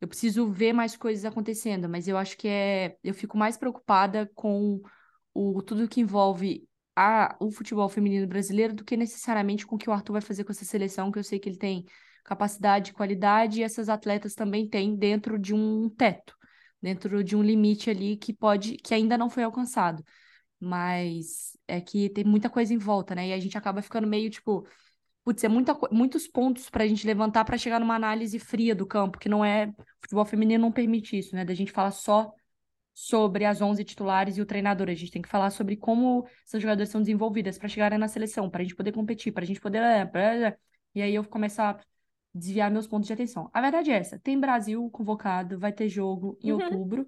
Eu 0.00 0.06
preciso 0.06 0.50
ver 0.50 0.74
mais 0.74 0.96
coisas 0.96 1.24
acontecendo, 1.24 1.88
mas 1.88 2.06
eu 2.06 2.18
acho 2.18 2.36
que 2.36 2.48
é. 2.48 2.96
Eu 3.02 3.14
fico 3.14 3.38
mais 3.38 3.56
preocupada 3.56 4.30
com 4.34 4.80
o 5.32 5.62
tudo 5.62 5.88
que 5.88 6.00
envolve 6.00 6.68
a, 6.94 7.34
o 7.40 7.50
futebol 7.50 7.88
feminino 7.88 8.26
brasileiro 8.26 8.74
do 8.74 8.84
que 8.84 8.96
necessariamente 8.96 9.66
com 9.66 9.76
o 9.76 9.78
que 9.78 9.88
o 9.88 9.92
Arthur 9.92 10.12
vai 10.12 10.22
fazer 10.22 10.44
com 10.44 10.52
essa 10.52 10.64
seleção, 10.64 11.10
que 11.10 11.18
eu 11.18 11.24
sei 11.24 11.38
que 11.38 11.48
ele 11.48 11.58
tem 11.58 11.84
capacidade, 12.22 12.92
qualidade, 12.92 13.60
e 13.60 13.62
essas 13.62 13.88
atletas 13.88 14.34
também 14.34 14.68
têm 14.68 14.94
dentro 14.94 15.38
de 15.38 15.54
um 15.54 15.88
teto 15.88 16.34
dentro 16.84 17.24
de 17.24 17.34
um 17.34 17.42
limite 17.42 17.88
ali 17.88 18.14
que 18.16 18.32
pode, 18.32 18.76
que 18.76 18.92
ainda 18.94 19.16
não 19.16 19.30
foi 19.30 19.42
alcançado. 19.42 20.04
Mas 20.60 21.56
é 21.66 21.80
que 21.80 22.10
tem 22.10 22.24
muita 22.24 22.50
coisa 22.50 22.74
em 22.74 22.78
volta, 22.78 23.14
né? 23.14 23.28
E 23.28 23.32
a 23.32 23.40
gente 23.40 23.56
acaba 23.56 23.80
ficando 23.80 24.06
meio 24.06 24.28
tipo, 24.30 24.66
putz, 25.24 25.42
é 25.44 25.48
muita, 25.48 25.74
muitos 25.90 26.28
pontos 26.28 26.68
para 26.68 26.84
a 26.84 26.86
gente 26.86 27.06
levantar 27.06 27.44
para 27.44 27.56
chegar 27.56 27.80
numa 27.80 27.94
análise 27.94 28.38
fria 28.38 28.74
do 28.74 28.86
campo, 28.86 29.18
que 29.18 29.30
não 29.30 29.42
é. 29.44 29.68
O 29.68 29.74
futebol 30.02 30.26
feminino 30.26 30.62
não 30.62 30.72
permite 30.72 31.18
isso, 31.18 31.34
né? 31.34 31.44
Da 31.44 31.54
gente 31.54 31.72
falar 31.72 31.90
só 31.90 32.30
sobre 32.92 33.44
as 33.46 33.62
11 33.62 33.82
titulares 33.84 34.36
e 34.36 34.42
o 34.42 34.46
treinador. 34.46 34.90
A 34.90 34.94
gente 34.94 35.10
tem 35.10 35.22
que 35.22 35.28
falar 35.28 35.50
sobre 35.50 35.76
como 35.76 36.26
essas 36.46 36.60
jogadoras 36.62 36.90
são 36.90 37.00
desenvolvidas 37.00 37.58
para 37.58 37.68
chegarem 37.68 37.98
na 37.98 38.08
seleção, 38.08 38.50
para 38.50 38.60
a 38.60 38.64
gente 38.64 38.76
poder 38.76 38.92
competir, 38.92 39.32
para 39.32 39.44
a 39.44 39.46
gente 39.46 39.60
poder. 39.60 39.80
E 40.94 41.02
aí 41.02 41.14
eu 41.14 41.24
começo 41.24 41.62
a 41.62 41.78
desviar 42.34 42.70
meus 42.70 42.86
pontos 42.86 43.06
de 43.06 43.12
atenção. 43.12 43.48
A 43.52 43.60
verdade 43.60 43.90
é 43.90 43.94
essa: 43.94 44.18
tem 44.18 44.38
Brasil 44.38 44.90
convocado, 44.90 45.58
vai 45.58 45.72
ter 45.72 45.88
jogo 45.88 46.36
em 46.42 46.52
uhum. 46.52 46.62
outubro. 46.62 47.06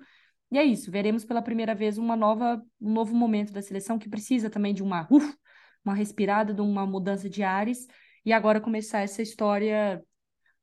E 0.50 0.58
é 0.58 0.64
isso, 0.64 0.90
veremos 0.92 1.24
pela 1.24 1.42
primeira 1.42 1.74
vez 1.74 1.98
uma 1.98 2.14
nova, 2.14 2.62
um 2.80 2.92
novo 2.92 3.14
momento 3.14 3.52
da 3.52 3.60
seleção 3.60 3.98
que 3.98 4.08
precisa 4.08 4.48
também 4.48 4.72
de 4.72 4.82
uma, 4.82 5.06
uf, 5.10 5.36
uma 5.84 5.94
respirada, 5.94 6.54
de 6.54 6.60
uma 6.60 6.86
mudança 6.86 7.28
de 7.28 7.42
ares. 7.42 7.86
E 8.24 8.32
agora 8.32 8.60
começar 8.60 9.00
essa 9.00 9.22
história, 9.22 10.00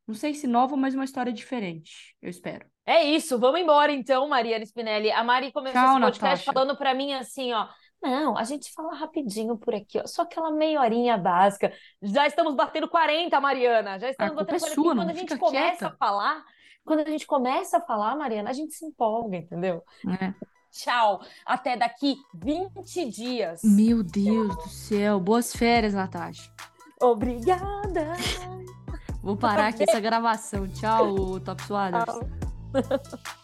não 0.08 0.16
sei 0.16 0.34
se 0.34 0.48
nova, 0.48 0.78
mas 0.78 0.96
uma 0.96 1.04
história 1.04 1.34
diferente, 1.34 2.16
eu 2.22 2.30
espero. 2.30 2.66
É 2.86 3.04
isso, 3.04 3.40
vamos 3.40 3.60
embora 3.60 3.92
então, 3.92 4.28
Mariana 4.28 4.66
Spinelli. 4.66 5.12
A 5.12 5.24
Mari 5.24 5.52
começou 5.52 5.82
Tchau, 5.82 5.92
esse 5.92 6.02
podcast 6.02 6.24
Natasha. 6.24 6.54
falando 6.54 6.78
para 6.78 6.94
mim 6.94 7.14
assim, 7.14 7.54
ó, 7.54 7.68
não, 8.04 8.38
a 8.38 8.44
gente 8.44 8.72
fala 8.74 8.94
rapidinho 8.94 9.58
por 9.58 9.74
aqui, 9.74 9.98
ó, 9.98 10.06
só 10.06 10.24
aquela 10.24 10.52
meia 10.52 10.82
horinha 10.82 11.18
básica. 11.18 11.72
Já 12.02 12.28
estamos 12.28 12.54
batendo 12.54 12.90
40, 12.90 13.40
Mariana. 13.40 13.98
Já 13.98 14.10
estamos 14.10 14.36
batendo 14.36 14.60
40. 14.60 14.72
É 14.72 14.76
sua, 14.76 14.96
quando 14.96 15.10
a 15.10 15.14
gente 15.14 15.38
começa 15.38 15.78
quieta. 15.78 15.88
a 15.88 15.98
falar, 15.98 16.44
Quando 16.86 17.00
a 17.00 17.10
gente 17.10 17.26
começa 17.26 17.78
a 17.78 17.82
falar, 17.82 18.16
Mariana, 18.18 18.50
a 18.50 18.54
gente 18.54 18.74
se 18.74 18.86
empolga, 18.86 19.38
entendeu? 19.38 19.82
É. 20.22 20.34
Tchau, 20.70 21.22
até 21.46 21.78
daqui 21.78 22.18
20 22.34 23.06
dias. 23.10 23.62
Meu 23.64 24.04
Deus 24.04 24.56
do 24.56 24.68
céu. 24.70 25.20
Boas 25.20 25.56
férias, 25.56 25.94
Natasha. 25.94 26.52
Obrigada. 27.02 28.14
Vou 29.22 29.38
parar 29.38 29.68
aqui 29.68 29.84
essa 29.88 30.00
gravação. 30.00 30.68
Tchau, 30.68 31.40
Top 31.46 31.62
Suadas. 31.64 32.04
Tchau. 32.04 32.22